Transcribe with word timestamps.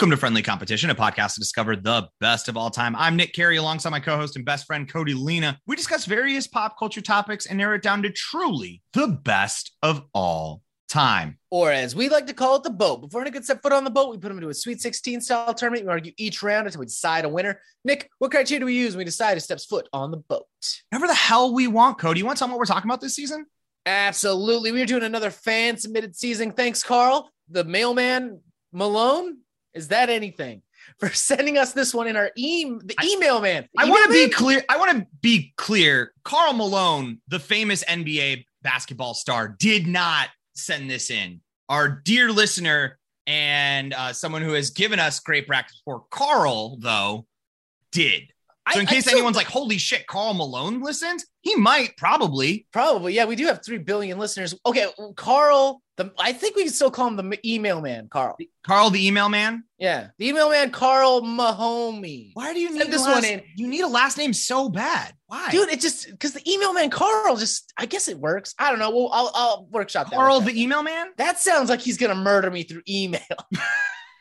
Welcome 0.00 0.12
to 0.12 0.16
Friendly 0.16 0.40
Competition, 0.40 0.88
a 0.88 0.94
podcast 0.94 1.34
to 1.34 1.40
discover 1.40 1.76
the 1.76 2.08
best 2.20 2.48
of 2.48 2.56
all 2.56 2.70
time. 2.70 2.96
I'm 2.96 3.16
Nick 3.16 3.34
Carey, 3.34 3.58
alongside 3.58 3.90
my 3.90 4.00
co-host 4.00 4.34
and 4.34 4.46
best 4.46 4.66
friend 4.66 4.90
Cody 4.90 5.12
Lena. 5.12 5.58
We 5.66 5.76
discuss 5.76 6.06
various 6.06 6.46
pop 6.46 6.78
culture 6.78 7.02
topics 7.02 7.44
and 7.44 7.58
narrow 7.58 7.74
it 7.74 7.82
down 7.82 8.00
to 8.04 8.10
truly 8.10 8.80
the 8.94 9.08
best 9.08 9.76
of 9.82 10.02
all 10.14 10.62
time. 10.88 11.38
Or 11.50 11.70
as 11.70 11.94
we 11.94 12.08
like 12.08 12.26
to 12.28 12.32
call 12.32 12.56
it, 12.56 12.62
the 12.62 12.70
boat. 12.70 13.02
Before 13.02 13.20
anyone 13.20 13.34
can 13.34 13.42
set 13.42 13.60
foot 13.60 13.74
on 13.74 13.84
the 13.84 13.90
boat, 13.90 14.08
we 14.08 14.16
put 14.16 14.28
them 14.28 14.38
into 14.38 14.48
a 14.48 14.54
Sweet 14.54 14.80
16 14.80 15.20
style 15.20 15.52
tournament. 15.52 15.84
We 15.84 15.90
argue 15.90 16.12
each 16.16 16.42
round 16.42 16.66
until 16.66 16.80
we 16.80 16.86
decide 16.86 17.26
a 17.26 17.28
winner. 17.28 17.60
Nick, 17.84 18.08
what 18.20 18.30
criteria 18.30 18.60
do 18.60 18.64
we 18.64 18.78
use 18.78 18.94
when 18.94 19.00
we 19.00 19.04
decide 19.04 19.34
who 19.34 19.40
steps 19.40 19.66
foot 19.66 19.86
on 19.92 20.10
the 20.10 20.16
boat? 20.16 20.46
Whatever 20.88 21.08
the 21.08 21.14
hell 21.14 21.52
we 21.52 21.66
want, 21.66 21.98
Cody. 21.98 22.20
You 22.20 22.24
want 22.24 22.38
to 22.38 22.40
tell 22.40 22.48
them 22.48 22.54
what 22.54 22.60
we're 22.60 22.64
talking 22.64 22.88
about 22.88 23.02
this 23.02 23.16
season? 23.16 23.44
Absolutely. 23.84 24.72
We 24.72 24.80
are 24.80 24.86
doing 24.86 25.02
another 25.02 25.30
fan 25.30 25.76
submitted 25.76 26.16
season. 26.16 26.52
Thanks, 26.52 26.82
Carl. 26.82 27.30
The 27.50 27.64
mailman 27.64 28.40
Malone. 28.72 29.40
Is 29.74 29.88
that 29.88 30.10
anything? 30.10 30.62
For 30.98 31.10
sending 31.10 31.58
us 31.58 31.72
this 31.72 31.94
one 31.94 32.06
in 32.06 32.16
our 32.16 32.30
e- 32.36 32.64
the 32.64 32.96
email 33.04 33.40
man. 33.40 33.68
The 33.74 33.82
I 33.82 33.84
want 33.88 34.06
to 34.06 34.12
be 34.12 34.28
clear. 34.30 34.62
I 34.68 34.78
want 34.78 34.98
to 34.98 35.06
be 35.20 35.52
clear. 35.56 36.12
Karl 36.24 36.52
Malone, 36.52 37.20
the 37.28 37.38
famous 37.38 37.84
NBA 37.84 38.44
basketball 38.62 39.14
star, 39.14 39.56
did 39.58 39.86
not 39.86 40.28
send 40.54 40.90
this 40.90 41.10
in. 41.10 41.40
Our 41.68 41.88
dear 41.88 42.32
listener 42.32 42.98
and 43.26 43.94
uh, 43.94 44.12
someone 44.12 44.42
who 44.42 44.54
has 44.54 44.70
given 44.70 44.98
us 44.98 45.20
great 45.20 45.46
practice 45.46 45.80
for 45.84 46.04
Carl, 46.10 46.78
though, 46.80 47.26
did. 47.92 48.32
So 48.72 48.80
in 48.80 48.86
I 48.88 48.90
case 48.90 49.04
still- 49.04 49.14
anyone's 49.16 49.36
like, 49.36 49.46
"Holy 49.46 49.78
shit, 49.78 50.06
Karl 50.06 50.34
Malone 50.34 50.82
listens," 50.82 51.24
he 51.42 51.54
might 51.56 51.96
probably. 51.96 52.66
Probably, 52.72 53.14
yeah. 53.14 53.24
We 53.24 53.36
do 53.36 53.46
have 53.46 53.64
three 53.64 53.78
billion 53.78 54.18
listeners. 54.18 54.54
Okay, 54.66 54.86
Carl. 55.16 55.82
The 55.96 56.12
I 56.18 56.32
think 56.32 56.56
we 56.56 56.64
can 56.64 56.72
still 56.72 56.90
call 56.90 57.08
him 57.08 57.16
the 57.16 57.38
email 57.44 57.80
man, 57.82 58.08
Carl. 58.08 58.36
Carl, 58.66 58.90
the 58.90 59.06
email 59.06 59.28
man. 59.28 59.64
Yeah, 59.78 60.08
the 60.18 60.28
email 60.28 60.48
man, 60.48 60.70
Carl 60.70 61.20
Mahomey. 61.22 62.30
Why 62.34 62.54
do 62.54 62.60
you 62.60 62.68
Send 62.68 62.78
need 62.80 62.90
this 62.90 63.02
last, 63.02 63.14
one 63.16 63.24
in. 63.24 63.42
You 63.56 63.66
need 63.66 63.82
a 63.82 63.88
last 63.88 64.16
name 64.16 64.32
so 64.32 64.68
bad. 64.70 65.12
Why, 65.26 65.50
Dude, 65.50 65.68
it 65.68 65.80
just 65.80 66.10
because 66.10 66.32
the 66.32 66.50
email 66.50 66.72
man, 66.72 66.90
Carl, 66.90 67.36
just 67.36 67.72
I 67.76 67.86
guess 67.86 68.08
it 68.08 68.18
works. 68.18 68.54
I 68.58 68.70
don't 68.70 68.78
know. 68.78 68.90
Well, 68.90 69.10
I'll, 69.12 69.30
I'll 69.34 69.66
workshop 69.70 70.10
that. 70.10 70.16
Carl, 70.16 70.40
the 70.40 70.60
email 70.60 70.82
man. 70.82 71.08
that 71.18 71.38
sounds 71.38 71.68
like 71.68 71.80
he's 71.80 71.98
gonna 71.98 72.14
murder 72.14 72.50
me 72.50 72.62
through 72.62 72.82
email. 72.88 73.20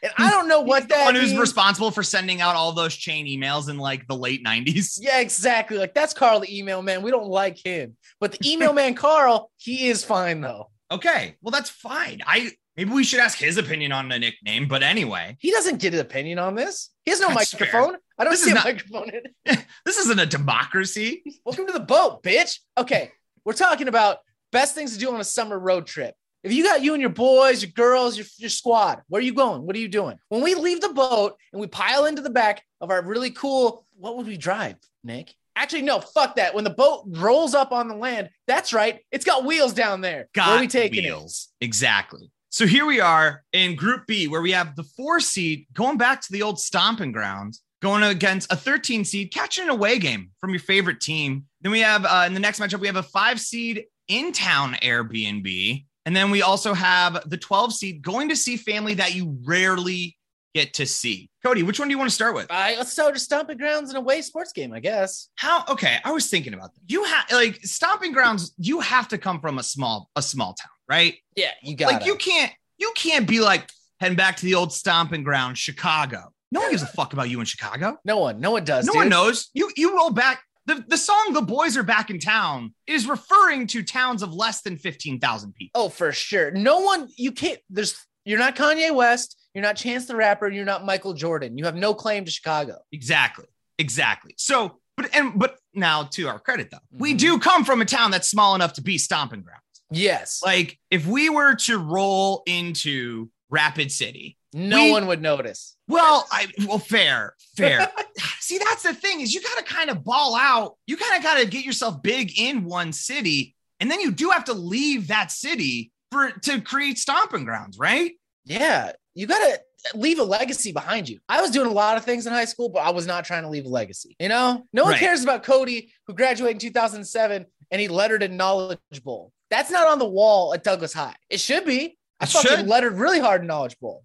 and 0.03 0.11
I 0.17 0.29
don't 0.31 0.47
know 0.47 0.61
what 0.61 0.83
He's 0.83 0.87
the 0.89 0.95
that 0.95 1.05
one 1.05 1.15
who's 1.15 1.29
means. 1.29 1.39
responsible 1.39 1.91
for 1.91 2.03
sending 2.03 2.41
out 2.41 2.55
all 2.55 2.71
those 2.73 2.95
chain 2.95 3.25
emails 3.27 3.69
in 3.69 3.77
like 3.77 4.07
the 4.07 4.15
late 4.15 4.45
'90s. 4.45 4.97
Yeah, 5.01 5.19
exactly. 5.19 5.77
Like 5.77 5.93
that's 5.93 6.13
Carl, 6.13 6.39
the 6.39 6.57
email 6.59 6.81
man. 6.81 7.01
We 7.01 7.11
don't 7.11 7.27
like 7.27 7.57
him, 7.63 7.95
but 8.19 8.31
the 8.33 8.49
email 8.51 8.73
man, 8.73 8.93
Carl, 8.95 9.51
he 9.57 9.87
is 9.89 10.03
fine 10.03 10.41
though. 10.41 10.69
Okay, 10.91 11.35
well 11.41 11.51
that's 11.51 11.69
fine. 11.69 12.21
I 12.25 12.51
maybe 12.77 12.91
we 12.91 13.03
should 13.03 13.19
ask 13.19 13.37
his 13.37 13.57
opinion 13.57 13.91
on 13.91 14.09
the 14.09 14.17
nickname, 14.19 14.67
but 14.67 14.81
anyway, 14.83 15.37
He 15.39 15.51
doesn't 15.51 15.79
get 15.81 15.93
an 15.93 15.99
opinion 15.99 16.39
on 16.39 16.55
this. 16.55 16.89
He 17.05 17.11
has 17.11 17.19
no 17.21 17.27
That's 17.29 17.51
fair. 17.53 17.67
microphone. 17.67 17.97
I 18.17 18.23
don't 18.23 18.31
This 18.31 18.43
see 18.43 18.51
a 18.51 18.55
not- 18.55 18.65
microphone 18.65 19.09
in 19.45 19.57
this 19.85 19.97
isn't 19.97 20.19
a 20.19 20.25
democracy. 20.25 21.23
Welcome 21.45 21.67
to 21.67 21.73
the 21.73 21.79
boat, 21.79 22.23
bitch. 22.23 22.59
Okay, 22.77 23.11
we're 23.45 23.53
talking 23.53 23.87
about 23.87 24.17
best 24.51 24.75
things 24.75 24.93
to 24.93 24.99
do 24.99 25.13
on 25.13 25.19
a 25.19 25.23
summer 25.23 25.57
road 25.59 25.85
trip. 25.85 26.15
If 26.43 26.53
you 26.53 26.63
got 26.63 26.81
you 26.81 26.93
and 26.93 27.01
your 27.01 27.09
boys, 27.09 27.61
your 27.61 27.71
girls, 27.71 28.17
your, 28.17 28.25
your 28.37 28.49
squad, 28.49 29.01
where 29.09 29.19
are 29.19 29.23
you 29.23 29.33
going? 29.33 29.63
What 29.63 29.75
are 29.75 29.79
you 29.79 29.89
doing? 29.89 30.17
When 30.29 30.41
we 30.41 30.55
leave 30.55 30.79
the 30.79 30.89
boat 30.89 31.35
and 31.51 31.59
we 31.59 31.67
pile 31.67 32.05
into 32.05 32.21
the 32.21 32.29
back 32.29 32.63
of 32.79 32.91
our 32.91 33.01
really 33.01 33.31
cool, 33.31 33.85
what 33.97 34.15
would 34.15 34.27
we 34.27 34.37
drive, 34.37 34.75
Nick? 35.03 35.33
Actually, 35.55 35.81
no, 35.81 35.99
fuck 35.99 36.37
that. 36.37 36.55
When 36.55 36.63
the 36.63 36.69
boat 36.69 37.03
rolls 37.07 37.53
up 37.53 37.73
on 37.73 37.89
the 37.89 37.95
land, 37.95 38.29
that's 38.47 38.71
right. 38.71 39.01
It's 39.11 39.25
got 39.25 39.43
wheels 39.43 39.73
down 39.73 39.99
there. 39.99 40.29
Got 40.33 40.47
where 40.47 40.57
are 40.57 40.61
we 40.61 40.67
taking 40.67 41.03
wheels. 41.03 41.49
Exactly. 41.59 42.31
So 42.51 42.65
here 42.65 42.85
we 42.85 43.01
are 43.01 43.43
in 43.51 43.75
Group 43.75 44.07
B, 44.07 44.27
where 44.27 44.41
we 44.41 44.51
have 44.51 44.77
the 44.77 44.83
four 44.83 45.19
seed 45.19 45.67
going 45.73 45.97
back 45.97 46.21
to 46.21 46.31
the 46.31 46.41
old 46.41 46.59
stomping 46.59 47.11
grounds, 47.11 47.61
going 47.81 48.03
against 48.03 48.51
a 48.51 48.55
13 48.55 49.03
seed, 49.03 49.33
catching 49.33 49.65
an 49.65 49.69
away 49.69 49.99
game 49.99 50.31
from 50.39 50.51
your 50.51 50.61
favorite 50.61 51.01
team. 51.01 51.45
Then 51.61 51.73
we 51.73 51.81
have 51.81 52.05
uh, 52.05 52.23
in 52.25 52.33
the 52.33 52.39
next 52.39 52.59
matchup, 52.59 52.79
we 52.79 52.87
have 52.87 52.95
a 52.95 53.03
five 53.03 53.41
seed 53.41 53.85
in 54.07 54.31
town 54.31 54.77
Airbnb. 54.81 55.85
And 56.09 56.15
then 56.15 56.31
we 56.31 56.41
also 56.41 56.73
have 56.73 57.21
the 57.29 57.37
12 57.37 57.71
seed 57.71 58.01
going 58.01 58.29
to 58.29 58.35
see 58.35 58.57
family 58.57 58.95
that 58.95 59.13
you 59.13 59.37
rarely 59.43 60.17
get 60.55 60.73
to 60.73 60.87
see. 60.87 61.29
Cody, 61.45 61.61
which 61.61 61.77
one 61.77 61.87
do 61.87 61.91
you 61.91 61.99
want 61.99 62.09
to 62.09 62.15
start 62.15 62.33
with? 62.33 62.49
All 62.49 62.59
right, 62.59 62.75
let's 62.75 62.91
start 62.91 63.13
with 63.13 63.21
stomping 63.21 63.59
grounds 63.59 63.89
and 63.89 63.97
a 63.97 64.01
away 64.01 64.23
sports 64.23 64.51
game, 64.51 64.73
I 64.73 64.79
guess. 64.79 65.29
How 65.35 65.63
okay, 65.69 65.97
I 66.03 66.11
was 66.11 66.27
thinking 66.27 66.55
about 66.55 66.73
that. 66.73 66.81
You 66.87 67.03
have 67.03 67.25
like 67.31 67.63
stomping 67.63 68.11
grounds, 68.11 68.55
you 68.57 68.79
have 68.79 69.07
to 69.09 69.19
come 69.19 69.39
from 69.39 69.59
a 69.59 69.63
small 69.63 70.09
a 70.15 70.23
small 70.23 70.55
town, 70.55 70.71
right? 70.89 71.13
Yeah, 71.35 71.51
you 71.61 71.75
got 71.75 71.93
like 71.93 72.05
you 72.07 72.15
can't 72.15 72.51
you 72.79 72.91
can't 72.95 73.27
be 73.27 73.39
like 73.39 73.69
heading 73.99 74.17
back 74.17 74.37
to 74.37 74.45
the 74.47 74.55
old 74.55 74.73
stomping 74.73 75.21
ground, 75.21 75.59
Chicago. 75.59 76.33
No 76.51 76.61
one 76.61 76.71
gives 76.71 76.81
a 76.81 76.87
fuck 76.87 77.13
about 77.13 77.29
you 77.29 77.39
in 77.39 77.45
Chicago. 77.45 77.99
No 78.03 78.17
one, 78.17 78.39
no 78.39 78.49
one 78.49 78.63
does. 78.63 78.87
No 78.87 78.93
dude. 78.93 78.99
one 79.01 79.09
knows. 79.09 79.51
You 79.53 79.71
you 79.77 79.95
roll 79.95 80.09
back. 80.09 80.41
The, 80.69 80.85
the 80.87 80.97
song 80.97 81.33
The 81.33 81.41
Boys 81.41 81.75
Are 81.77 81.83
Back 81.83 82.11
in 82.11 82.19
Town 82.19 82.75
is 82.85 83.07
referring 83.07 83.65
to 83.67 83.81
towns 83.81 84.21
of 84.21 84.35
less 84.35 84.61
than 84.61 84.77
15,000 84.77 85.53
people. 85.55 85.81
Oh, 85.81 85.89
for 85.89 86.11
sure. 86.11 86.51
No 86.51 86.81
one, 86.81 87.07
you 87.17 87.31
can't, 87.31 87.57
there's, 87.71 88.05
you're 88.23 88.37
not 88.37 88.55
Kanye 88.55 88.93
West, 88.93 89.35
you're 89.55 89.63
not 89.63 89.77
Chance 89.77 90.05
the 90.05 90.15
Rapper, 90.15 90.47
you're 90.47 90.65
not 90.65 90.85
Michael 90.85 91.15
Jordan. 91.15 91.57
You 91.57 91.65
have 91.65 91.75
no 91.75 91.95
claim 91.95 92.23
to 92.25 92.29
Chicago. 92.29 92.75
Exactly. 92.91 93.45
Exactly. 93.79 94.35
So, 94.37 94.77
but 94.95 95.15
and 95.15 95.39
but 95.39 95.55
now 95.73 96.03
to 96.03 96.27
our 96.27 96.37
credit 96.39 96.69
though, 96.69 96.77
we 96.91 97.15
Mhm. 97.15 97.17
do 97.17 97.39
come 97.39 97.65
from 97.65 97.81
a 97.81 97.85
town 97.85 98.11
that's 98.11 98.29
small 98.29 98.53
enough 98.53 98.73
to 98.73 98.81
be 98.83 98.99
stomping 98.99 99.41
grounds. 99.41 99.63
Yes. 99.89 100.41
Like 100.43 100.77
if 100.91 101.07
we 101.07 101.29
were 101.31 101.55
to 101.55 101.79
roll 101.79 102.43
into 102.45 103.31
Rapid 103.49 103.91
City, 103.91 104.37
no 104.53 104.83
we- 104.85 104.91
one 104.91 105.07
would 105.07 105.21
notice. 105.21 105.75
Well, 105.87 106.27
I 106.31 106.47
well, 106.67 106.77
fair, 106.79 107.33
fair. 107.57 107.89
See, 108.39 108.57
that's 108.59 108.83
the 108.83 108.93
thing 108.93 109.21
is 109.21 109.33
you 109.33 109.41
got 109.41 109.57
to 109.57 109.63
kind 109.63 109.89
of 109.89 110.03
ball 110.03 110.35
out. 110.35 110.75
You 110.87 110.97
kind 110.97 111.15
of 111.17 111.23
got 111.23 111.39
to 111.39 111.47
get 111.47 111.65
yourself 111.65 112.01
big 112.03 112.39
in 112.39 112.63
one 112.63 112.93
city, 112.93 113.55
and 113.79 113.89
then 113.89 113.99
you 113.99 114.11
do 114.11 114.29
have 114.29 114.45
to 114.45 114.53
leave 114.53 115.07
that 115.07 115.31
city 115.31 115.91
for 116.11 116.31
to 116.31 116.61
create 116.61 116.97
stomping 116.99 117.43
grounds, 117.45 117.77
right? 117.79 118.13
Yeah. 118.45 118.91
You 119.15 119.27
got 119.27 119.39
to 119.39 119.59
leave 119.97 120.19
a 120.19 120.23
legacy 120.23 120.71
behind 120.71 121.07
you. 121.09 121.19
I 121.29 121.41
was 121.41 121.51
doing 121.51 121.67
a 121.67 121.73
lot 121.73 121.97
of 121.97 122.05
things 122.05 122.25
in 122.25 122.33
high 122.33 122.45
school, 122.45 122.69
but 122.69 122.79
I 122.79 122.89
was 122.91 123.05
not 123.05 123.25
trying 123.25 123.43
to 123.43 123.49
leave 123.49 123.65
a 123.65 123.69
legacy. 123.69 124.15
You 124.19 124.29
know, 124.29 124.65
no 124.73 124.83
one 124.83 124.93
Right. 124.93 124.99
cares 124.99 125.23
about 125.23 125.43
Cody 125.43 125.91
who 126.07 126.13
graduated 126.13 126.55
in 126.55 126.59
2007 126.59 127.45
and 127.71 127.81
he 127.81 127.87
lettered 127.87 128.23
in 128.23 128.37
Knowledge 128.37 128.79
Bowl. 129.03 129.31
That's 129.51 129.69
not 129.71 129.87
on 129.87 129.99
the 129.99 130.07
wall 130.09 130.53
at 130.53 130.63
Douglas 130.63 130.93
High. 130.93 131.15
It 131.29 131.39
should 131.39 131.65
be. 131.65 131.97
I 132.19 132.25
It 132.25 132.29
fucking 132.29 132.57
should. 132.57 132.67
lettered 132.67 132.93
really 132.97 133.19
hard 133.19 133.41
in 133.41 133.47
Knowledge 133.47 133.79
Bowl. 133.79 134.03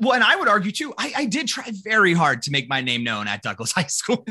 Well, 0.00 0.14
and 0.14 0.24
I 0.24 0.34
would 0.36 0.48
argue 0.48 0.72
too. 0.72 0.92
I, 0.98 1.12
I 1.16 1.24
did 1.26 1.46
try 1.46 1.70
very 1.84 2.12
hard 2.12 2.42
to 2.42 2.50
make 2.50 2.68
my 2.68 2.80
name 2.80 3.04
known 3.04 3.28
at 3.28 3.42
Douglas 3.42 3.72
High 3.76 3.84
School. 3.84 4.26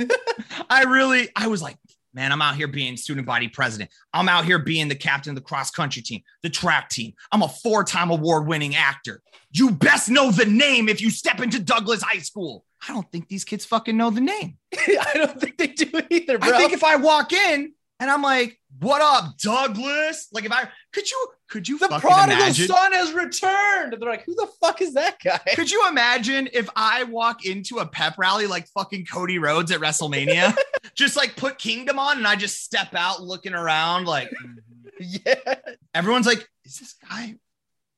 I 0.69 0.83
really, 0.83 1.29
I 1.35 1.47
was 1.47 1.61
like, 1.61 1.77
man, 2.13 2.31
I'm 2.31 2.41
out 2.41 2.55
here 2.55 2.67
being 2.67 2.97
student 2.97 3.25
body 3.25 3.47
president. 3.47 3.89
I'm 4.13 4.27
out 4.27 4.45
here 4.45 4.59
being 4.59 4.87
the 4.89 4.95
captain 4.95 5.31
of 5.31 5.35
the 5.35 5.41
cross 5.41 5.71
country 5.71 6.01
team, 6.01 6.21
the 6.43 6.49
track 6.49 6.89
team. 6.89 7.13
I'm 7.31 7.41
a 7.41 7.47
four 7.47 7.83
time 7.83 8.09
award 8.11 8.47
winning 8.47 8.75
actor. 8.75 9.21
You 9.51 9.71
best 9.71 10.09
know 10.09 10.31
the 10.31 10.45
name 10.45 10.89
if 10.89 10.99
you 11.01 11.09
step 11.09 11.39
into 11.39 11.59
Douglas 11.59 12.01
High 12.01 12.19
School. 12.19 12.65
I 12.87 12.93
don't 12.93 13.09
think 13.11 13.29
these 13.29 13.45
kids 13.45 13.63
fucking 13.65 13.95
know 13.95 14.09
the 14.09 14.21
name. 14.21 14.57
I 14.77 15.11
don't 15.15 15.39
think 15.39 15.57
they 15.57 15.67
do 15.67 15.89
either, 16.09 16.37
bro. 16.37 16.49
I 16.53 16.57
think 16.57 16.73
if 16.73 16.83
I 16.83 16.97
walk 16.97 17.31
in 17.31 17.73
and 18.05 18.11
I'm 18.11 18.21
like, 18.21 18.59
"What 18.79 19.01
up, 19.01 19.35
Douglas?" 19.39 20.27
Like 20.31 20.45
if 20.45 20.51
I 20.51 20.69
could 20.93 21.09
you 21.09 21.27
could 21.49 21.67
you 21.67 21.79
the 21.79 21.87
prodigal 21.87 22.37
imagine? 22.37 22.67
son 22.67 22.91
has 22.91 23.13
returned. 23.13 23.93
And 23.93 24.01
they're 24.01 24.09
like, 24.09 24.25
who 24.25 24.35
the 24.35 24.47
fuck 24.61 24.81
is 24.81 24.93
that 24.93 25.17
guy? 25.23 25.39
Could 25.55 25.71
you 25.71 25.87
imagine 25.87 26.49
if 26.53 26.69
I 26.75 27.03
walk 27.03 27.45
into 27.45 27.79
a 27.79 27.85
pep 27.85 28.17
rally 28.17 28.45
like 28.45 28.67
fucking 28.69 29.05
Cody 29.05 29.39
Rhodes 29.39 29.71
at 29.71 29.79
WrestleMania, 29.79 30.55
just 30.95 31.15
like 31.15 31.35
put 31.35 31.57
Kingdom 31.57 31.97
on 31.97 32.17
and 32.17 32.27
I 32.27 32.35
just 32.35 32.63
step 32.63 32.93
out 32.93 33.23
looking 33.23 33.53
around 33.53 34.05
like 34.05 34.31
yeah. 34.99 35.55
everyone's 35.93 36.27
like, 36.27 36.47
"Is 36.63 36.77
this 36.77 36.93
guy 37.09 37.35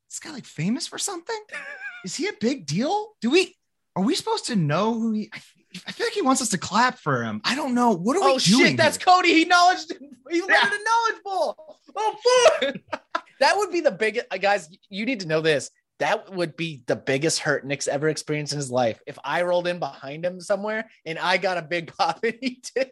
this 0.09 0.19
guy 0.19 0.31
like 0.31 0.45
famous 0.45 0.87
for 0.87 0.97
something? 0.97 1.39
Is 2.05 2.15
he 2.15 2.27
a 2.27 2.33
big 2.39 2.65
deal? 2.65 3.15
Do 3.19 3.29
we 3.29 3.57
are 3.97 4.03
we 4.03 4.15
supposed 4.15 4.45
to 4.45 4.55
know 4.55 4.93
who 4.93 5.11
he 5.13 5.29
I 5.33 5.39
I 5.85 5.91
feel 5.91 6.07
like 6.07 6.13
he 6.13 6.21
wants 6.21 6.41
us 6.41 6.49
to 6.49 6.57
clap 6.57 6.97
for 6.97 7.23
him. 7.23 7.41
I 7.43 7.53
don't 7.53 7.75
know. 7.75 7.91
What 7.91 8.15
are 8.15 8.21
we 8.21 8.31
Oh 8.31 8.39
doing? 8.39 8.65
shit, 8.67 8.77
that's 8.77 8.97
here? 8.97 9.05
Cody. 9.05 9.33
He 9.33 9.45
knowledge 9.45 9.79
he 10.31 10.39
learned 10.41 10.49
Yeah. 10.51 10.67
a 10.69 10.69
knowledge 10.69 11.23
ball. 11.23 11.79
Oh 11.95 12.15
fuck. 12.61 12.75
that 13.41 13.57
would 13.57 13.71
be 13.71 13.81
the 13.81 13.91
biggest 13.91 14.25
uh, 14.31 14.37
guys, 14.37 14.69
you 14.89 15.05
need 15.05 15.19
to 15.21 15.27
know 15.27 15.41
this. 15.41 15.69
That 15.99 16.31
would 16.33 16.55
be 16.55 16.83
the 16.87 16.95
biggest 16.95 17.39
hurt 17.39 17.65
Nick's 17.65 17.87
ever 17.87 18.07
experienced 18.07 18.53
in 18.53 18.57
his 18.59 18.71
life. 18.71 18.99
If 19.07 19.17
I 19.23 19.41
rolled 19.43 19.67
in 19.67 19.77
behind 19.79 20.25
him 20.25 20.39
somewhere 20.39 20.89
and 21.05 21.17
I 21.19 21.37
got 21.37 21.57
a 21.57 21.61
big 21.63 21.91
pop 21.97 22.19
and 22.23 22.35
he 22.39 22.61
did. 22.75 22.91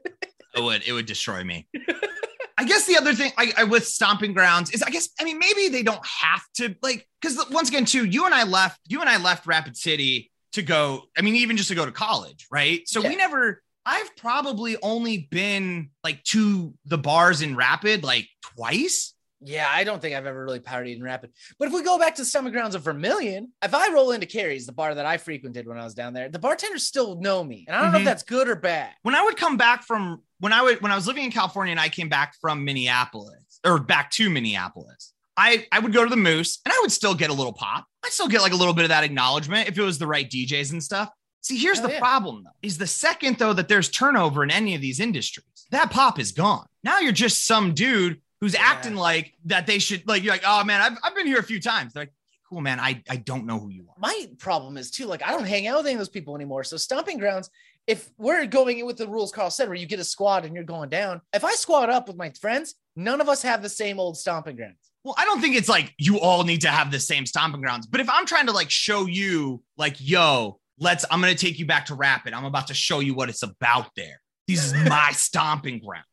it 0.56 0.63
would 0.63 0.84
it 0.86 0.92
would 0.92 1.06
destroy 1.06 1.44
me. 1.44 1.68
I 2.57 2.63
guess 2.66 2.86
the 2.88 2.98
other 2.98 3.13
thing 3.13 3.31
I, 3.38 3.52
I 3.57 3.63
with 3.66 3.86
stomping 3.88 4.34
grounds 4.34 4.72
is 4.72 4.81
I 4.84 4.90
guess 4.90 5.10
I 5.19 5.24
mean 5.24 5.40
maybe 5.40 5.69
they 5.69 5.84
don't 5.84 6.06
have 6.06 6.42
to 6.56 6.75
like 6.84 7.07
because 7.22 7.38
once 7.52 7.69
again 7.69 7.86
too 7.86 8.06
you 8.06 8.25
and 8.25 8.34
I 8.34 8.44
left 8.44 8.80
you 8.88 9.02
and 9.02 9.10
I 9.10 9.18
left 9.18 9.46
Rapid 9.48 9.75
City 9.75 10.31
to 10.56 10.62
go 10.62 11.04
I 11.18 11.22
mean 11.22 11.36
even 11.36 11.56
just 11.57 11.69
to 11.69 11.75
go 11.75 11.86
to 11.86 11.92
college 11.92 12.48
right 12.52 12.88
so 12.88 13.02
we 13.02 13.16
never 13.16 13.62
I've 13.86 14.16
probably 14.16 14.78
only 14.81 15.28
been 15.30 15.92
like 16.04 16.24
to 16.25 16.74
the 16.86 16.98
bars 16.98 17.42
in 17.42 17.56
Rapid 17.56 18.04
like 18.04 18.28
twice 18.42 19.13
Yeah, 19.42 19.68
I 19.69 19.84
don't 19.84 20.02
think 20.02 20.16
I've 20.16 20.25
ever 20.25 20.44
really 20.44 20.60
partied 20.62 20.96
in 20.96 21.04
Rapid. 21.04 21.30
But 21.60 21.68
if 21.68 21.74
we 21.74 21.84
go 21.84 22.00
back 22.00 22.16
to 22.16 22.24
the 22.24 22.25
stomach 22.25 22.52
grounds 22.54 22.74
of 22.74 22.81
Vermillion, 22.84 23.52
if 23.62 23.75
I 23.75 23.94
roll 23.94 24.10
into 24.12 24.25
Carrie's, 24.25 24.66
the 24.66 24.72
bar 24.72 24.96
that 24.96 25.06
I 25.06 25.18
frequented 25.18 25.68
when 25.68 25.78
I 25.78 25.84
was 25.84 25.94
down 25.94 26.13
there, 26.13 26.30
the 26.30 26.40
bartenders 26.40 26.88
still 26.88 27.19
know 27.19 27.44
me. 27.44 27.66
And 27.68 27.75
I 27.75 27.81
don't 27.81 27.92
know 27.92 27.98
Mhm. 28.00 28.02
if 28.02 28.06
that's 28.06 28.24
good 28.24 28.48
or 28.50 28.56
bad. 28.56 28.90
When 29.04 29.13
I 29.13 29.22
would 29.22 29.38
come 29.38 29.56
back 29.57 29.84
from 29.84 30.24
when 30.40 30.52
I 30.54 30.62
would 30.63 30.81
when 30.81 30.92
I 30.92 30.96
was 30.96 31.06
living 31.06 31.25
in 31.25 31.31
California 31.31 31.72
and 31.72 31.80
I 31.80 31.90
came 31.90 32.10
back 32.10 32.34
from 32.42 32.63
Minneapolis 32.66 33.60
or 33.63 33.78
back 33.80 34.10
to 34.12 34.30
Minneapolis, 34.31 35.13
I 35.38 35.68
I 35.72 35.78
would 35.80 35.94
go 35.94 36.04
to 36.04 36.10
the 36.10 36.18
Moose 36.30 36.60
and 36.66 36.74
I 36.74 36.80
would 36.81 36.92
still 36.92 37.13
get 37.13 37.30
a 37.30 37.34
little 37.34 37.54
pop. 37.54 37.86
I'd 38.06 38.12
still 38.12 38.28
get 38.28 38.42
like 38.42 38.54
a 38.54 38.56
little 38.56 38.74
bit 38.74 38.84
of 38.84 38.90
that 38.90 39.04
acknowledgement 39.04 39.68
if 39.68 39.78
it 39.78 39.81
was 39.81 39.98
the 39.98 40.07
right 40.07 40.30
DJs 40.30 40.72
and 40.72 40.84
stuff. 40.84 41.10
See, 41.42 41.57
here's 41.57 41.80
Hell 41.80 41.88
the 41.88 41.94
yeah. 41.94 42.00
problem 42.00 42.44
though: 42.44 42.52
is 42.62 42.78
the 42.78 42.88
second 42.88 43.38
though 43.38 43.54
that 43.54 43.68
there's 43.68 43.90
turnover 43.90 44.44
in 44.44 44.52
any 44.52 44.75
of 44.75 44.81
these 44.81 45.00
industries, 45.00 45.46
that 45.72 45.92
pop 45.92 46.19
is 46.19 46.31
gone. 46.31 46.66
Now 46.84 47.00
you're 47.00 47.12
just 47.12 47.46
some 47.46 47.74
dude 47.74 48.22
who's 48.42 48.54
Yeah. 48.54 48.62
acting 48.63 48.96
like 48.96 49.34
that 49.46 49.66
they 49.68 49.80
should 49.80 50.07
like 50.07 50.24
you're 50.24 50.34
like, 50.34 50.44
oh 50.46 50.63
man, 50.63 50.81
I've, 50.81 50.98
I've 51.04 51.16
been 51.16 51.28
here 51.28 51.40
a 51.40 51.44
few 51.44 51.60
times. 51.62 51.94
They're 51.94 52.04
like, 52.04 52.13
cool, 52.50 52.62
man. 52.62 52.80
I, 52.80 53.02
I 53.10 53.16
don't 53.18 53.46
know 53.46 53.60
who 53.60 53.69
you 53.69 53.88
are. 53.90 53.96
My 53.98 54.28
problem 54.38 54.78
is 54.78 54.92
too, 54.92 55.06
like, 55.07 55.24
I 55.24 55.31
don't 55.31 55.46
hang 55.46 55.66
out 55.68 55.78
with 55.78 55.88
any 55.88 55.96
of 55.96 56.00
those 56.00 56.10
people 56.10 56.36
anymore. 56.36 56.63
So, 56.63 56.78
stomping 56.78 57.18
grounds, 57.18 57.50
if 57.88 58.10
we're 58.18 58.46
going 58.46 58.80
in 58.80 58.86
with 58.86 58.98
the 58.98 59.07
rules 59.07 59.31
Carl 59.31 59.50
said, 59.50 59.68
where 59.68 59.78
you 59.78 59.88
get 59.88 60.00
a 60.00 60.04
squad 60.04 60.46
and 60.46 60.54
you're 60.54 60.63
going 60.63 60.90
down, 60.90 61.22
if 61.34 61.44
I 61.44 61.54
squad 61.54 61.90
up 61.90 62.07
with 62.07 62.18
my 62.18 62.30
friends, 62.40 62.75
none 62.96 63.19
of 63.19 63.30
us 63.30 63.42
have 63.42 63.62
the 63.63 63.69
same 63.69 64.00
old 64.00 64.18
stomping 64.18 64.56
grounds. 64.56 64.92
Well, 65.06 65.13
I 65.19 65.25
don't 65.25 65.40
think 65.40 65.56
it's 65.56 65.69
like 65.69 65.94
you 66.00 66.19
all 66.19 66.44
need 66.44 66.62
to 66.62 66.68
have 66.69 66.90
the 66.90 67.00
same 67.00 67.28
stomping 67.28 67.62
grounds. 67.62 67.86
But 67.86 68.02
if 68.02 68.10
I'm 68.10 68.25
trying 68.25 68.48
to 68.48 68.52
like 68.52 68.72
show 68.72 69.06
you, 69.06 69.62
like, 69.78 69.98
yo, 70.00 70.60
let's, 70.80 71.06
I'm 71.12 71.22
going 71.22 71.31
to 71.34 71.40
take 71.40 71.60
you 71.60 71.68
back 71.68 71.86
to 71.86 71.96
Rapid. 71.96 72.34
I'm 72.34 72.44
about 72.44 72.68
to 72.68 72.74
show 72.74 73.02
you 73.02 73.13
what 73.13 73.30
it's 73.30 73.44
about 73.44 73.92
there. 73.96 74.19
This 74.48 74.66
is 74.74 74.74
my 74.90 75.12
stomping 75.12 75.78
grounds. 75.80 76.06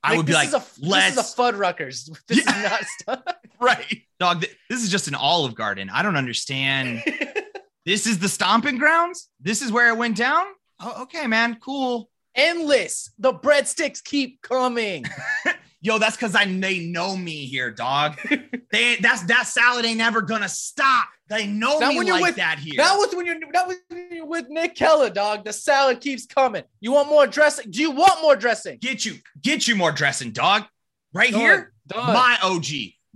I 0.00 0.16
would 0.16 0.26
be 0.26 0.30
this 0.32 0.36
like, 0.36 0.48
is 0.48 0.54
a, 0.54 0.86
let's, 0.88 1.16
this 1.16 1.26
is 1.26 1.34
a 1.34 1.36
Fuddruckers. 1.36 2.08
This 2.28 2.46
Yeah. 2.46 2.56
is 2.56 2.62
not 2.70 2.84
stuff. 2.84 3.34
right. 3.60 4.02
Dog, 4.20 4.42
th- 4.42 4.56
this 4.70 4.80
is 4.84 4.90
just 4.90 5.08
an 5.08 5.16
Olive 5.16 5.56
Garden. 5.56 5.90
I 5.90 6.02
don't 6.04 6.16
understand. 6.16 7.02
this 7.84 8.06
is 8.06 8.20
the 8.20 8.28
stomping 8.28 8.78
grounds. 8.78 9.28
This 9.40 9.60
is 9.60 9.72
where 9.72 9.88
it 9.88 9.96
went 9.96 10.16
down. 10.16 10.46
Oh, 10.78 11.02
okay, 11.02 11.26
man. 11.26 11.56
Cool. 11.60 12.08
Endless. 12.36 13.10
The 13.18 13.32
breadsticks 13.32 14.04
keep 14.04 14.40
coming. 14.40 15.04
Yo, 15.82 15.98
that's 15.98 16.16
because 16.16 16.34
I 16.34 16.44
they 16.46 16.80
know 16.86 17.16
me 17.16 17.44
here, 17.46 17.70
dog. 17.70 18.16
they 18.72 18.96
that's 18.96 19.22
that 19.24 19.46
salad 19.46 19.84
ain't 19.84 20.00
ever 20.00 20.22
gonna 20.22 20.48
stop. 20.48 21.06
They 21.28 21.46
know 21.46 21.78
me 21.80 21.96
when 21.98 22.06
you're 22.06 22.16
like 22.16 22.22
with- 22.22 22.36
that 22.36 22.58
here. 22.58 22.74
Not 22.76 22.98
with 22.98 23.14
when 23.14 23.26
you're 23.26 23.38
not 23.50 23.68
with, 23.68 23.78
when 23.88 24.08
you're 24.10 24.26
with 24.26 24.46
Nick 24.48 24.74
Keller, 24.74 25.10
dog. 25.10 25.44
The 25.44 25.52
salad 25.52 26.00
keeps 26.00 26.26
coming. 26.26 26.62
You 26.80 26.92
want 26.92 27.08
more 27.08 27.26
dressing? 27.26 27.70
Do 27.70 27.80
you 27.80 27.90
want 27.90 28.20
more 28.22 28.36
dressing? 28.36 28.78
get 28.80 29.04
you 29.04 29.16
get 29.42 29.68
you 29.68 29.76
more 29.76 29.92
dressing, 29.92 30.30
dog. 30.32 30.64
Right 31.12 31.30
Done. 31.30 31.40
here, 31.40 31.72
Done. 31.86 32.12
my 32.12 32.36
OG, 32.42 32.66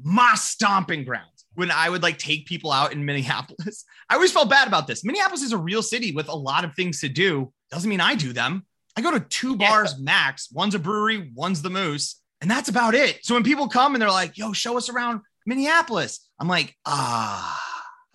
my 0.03 0.35
stomping 0.37 1.05
grounds. 1.05 1.27
When 1.55 1.71
I 1.71 1.91
would 1.91 2.03
like 2.03 2.17
take 2.19 2.47
people 2.47 2.71
out 2.73 2.93
in 2.93 3.05
Minneapolis, 3.05 3.85
I 4.09 4.15
always 4.15 4.33
felt 4.33 4.49
bad 4.49 4.69
about 4.69 4.87
this. 4.87 5.05
Minneapolis 5.05 5.43
is 5.43 5.53
a 5.53 5.59
real 5.59 5.83
city 5.83 6.13
with 6.13 6.29
a 6.29 6.35
lot 6.37 6.65
of 6.65 6.75
things 6.75 7.01
to 7.01 7.09
do. 7.09 7.53
Doesn't 7.71 7.91
mean 7.91 8.01
I 8.01 8.15
do 8.15 8.33
them. 8.33 8.65
I 8.97 9.03
go 9.03 9.11
to 9.13 9.21
two 9.21 9.57
Yeah. 9.59 9.69
bars 9.71 9.99
max. 9.99 10.49
One's 10.53 10.75
a 10.75 10.79
brewery, 10.79 11.31
one's 11.35 11.63
the 11.63 11.71
Moose, 11.71 12.20
and 12.41 12.51
that's 12.51 12.69
about 12.69 12.95
it. 12.95 13.25
So 13.25 13.35
when 13.35 13.45
people 13.45 13.69
come 13.69 13.95
and 13.95 14.03
they're 14.03 14.11
like, 14.11 14.37
"Yo, 14.39 14.53
show 14.53 14.77
us 14.77 14.89
around 14.89 15.21
Minneapolis," 15.47 16.29
I'm 16.39 16.49
like, 16.49 16.77
"Ah." 16.87 17.59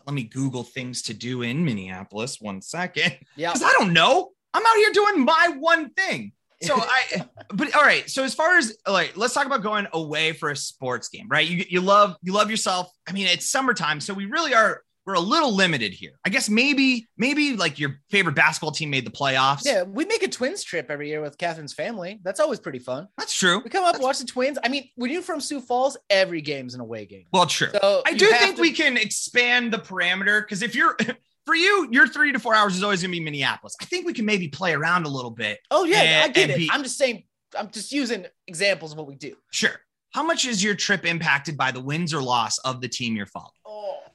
Let 0.05 0.13
me 0.13 0.23
Google 0.23 0.63
things 0.63 1.01
to 1.03 1.15
do 1.15 1.41
in 1.41 1.65
Minneapolis. 1.65 2.39
One 2.39 2.61
second 2.61 3.17
yeah. 3.35 3.51
because 3.51 3.63
I 3.63 3.71
don't 3.71 3.91
know. 3.91 4.31
I'm 4.53 4.63
out 4.65 4.75
here 4.75 4.91
doing 4.93 5.25
my 5.25 5.55
one 5.57 5.89
thing. 5.91 6.31
So 6.61 6.75
I, 6.79 7.25
but 7.49 7.75
all 7.75 7.81
right. 7.81 8.09
So 8.09 8.23
as 8.23 8.33
far 8.33 8.57
as 8.57 8.77
like, 8.87 9.17
let's 9.17 9.33
talk 9.33 9.45
about 9.45 9.63
going 9.63 9.87
away 9.93 10.33
for 10.33 10.49
a 10.49 10.55
sports 10.55 11.09
game, 11.09 11.27
right? 11.27 11.47
You 11.47 11.65
you 11.67 11.81
love 11.81 12.15
you 12.21 12.33
love 12.33 12.49
yourself. 12.49 12.89
I 13.07 13.11
mean, 13.11 13.27
it's 13.27 13.49
summertime, 13.49 13.99
so 13.99 14.13
we 14.13 14.25
really 14.25 14.53
are 14.53 14.81
we're 15.05 15.13
a 15.13 15.19
little 15.19 15.53
limited 15.53 15.93
here. 15.93 16.13
I 16.25 16.29
guess 16.29 16.49
maybe 16.49 17.07
maybe 17.17 17.55
like 17.55 17.79
your 17.79 17.99
favorite 18.09 18.35
basketball 18.35 18.71
team 18.71 18.89
made 18.89 19.05
the 19.05 19.11
playoffs. 19.11 19.61
Yeah, 19.65 19.83
we 19.83 20.05
make 20.05 20.23
a 20.23 20.27
twins 20.27 20.63
trip 20.63 20.89
every 20.89 21.09
year 21.09 21.21
with 21.21 21.37
Catherine's 21.37 21.73
family. 21.73 22.19
That's 22.23 22.39
always 22.39 22.59
pretty 22.59 22.79
fun. 22.79 23.07
that's 23.17 23.37
true. 23.37 23.59
We 23.63 23.69
come 23.69 23.83
up, 23.83 23.99
watch 24.01 24.19
the 24.19 24.25
twins. 24.25 24.57
I 24.63 24.69
mean, 24.69 24.89
when 24.95 25.11
you're 25.11 25.21
from 25.21 25.39
Sioux 25.41 25.61
Falls, 25.61 25.97
every 26.09 26.41
game's 26.41 26.73
an 26.73 26.81
away 26.81 27.05
game. 27.05 27.25
Well, 27.31 27.45
true. 27.45 27.69
So 27.71 28.01
I 28.05 28.13
do 28.13 28.25
think 28.27 28.55
to- 28.55 28.61
we 28.61 28.71
can 28.71 28.97
expand 28.97 29.71
the 29.73 29.77
parameter 29.79 30.41
because 30.41 30.61
if 30.61 30.75
you're 30.75 30.97
for 31.45 31.55
you, 31.55 31.87
your 31.91 32.07
three 32.07 32.31
to 32.31 32.39
four 32.39 32.55
hours 32.55 32.75
is 32.75 32.83
always 32.83 33.01
going 33.01 33.11
to 33.11 33.19
be 33.19 33.23
Minneapolis. 33.23 33.75
I 33.81 33.85
think 33.85 34.05
we 34.05 34.13
can 34.13 34.25
maybe 34.25 34.47
play 34.47 34.73
around 34.73 35.05
a 35.05 35.09
little 35.09 35.31
bit. 35.31 35.59
Oh 35.71 35.85
yeah, 35.85 36.01
and- 36.01 36.31
I 36.31 36.33
get 36.33 36.49
it. 36.49 36.57
be- 36.57 36.69
I'm 36.71 36.83
just 36.83 36.97
saying. 36.97 37.23
I'm 37.57 37.69
just 37.69 37.91
using 37.93 38.25
examples 38.47 38.91
of 38.91 38.97
what 38.97 39.07
we 39.07 39.15
do. 39.15 39.33
Sure. 39.51 39.71
How 40.11 40.23
much 40.23 40.45
is 40.45 40.61
your 40.63 40.75
trip 40.75 41.05
impacted 41.05 41.55
by 41.57 41.71
the 41.71 41.79
wins 41.79 42.13
or 42.13 42.21
loss 42.21 42.57
of 42.59 42.81
the 42.81 42.89
team 42.89 43.15
you're 43.15 43.25
following? 43.27 43.51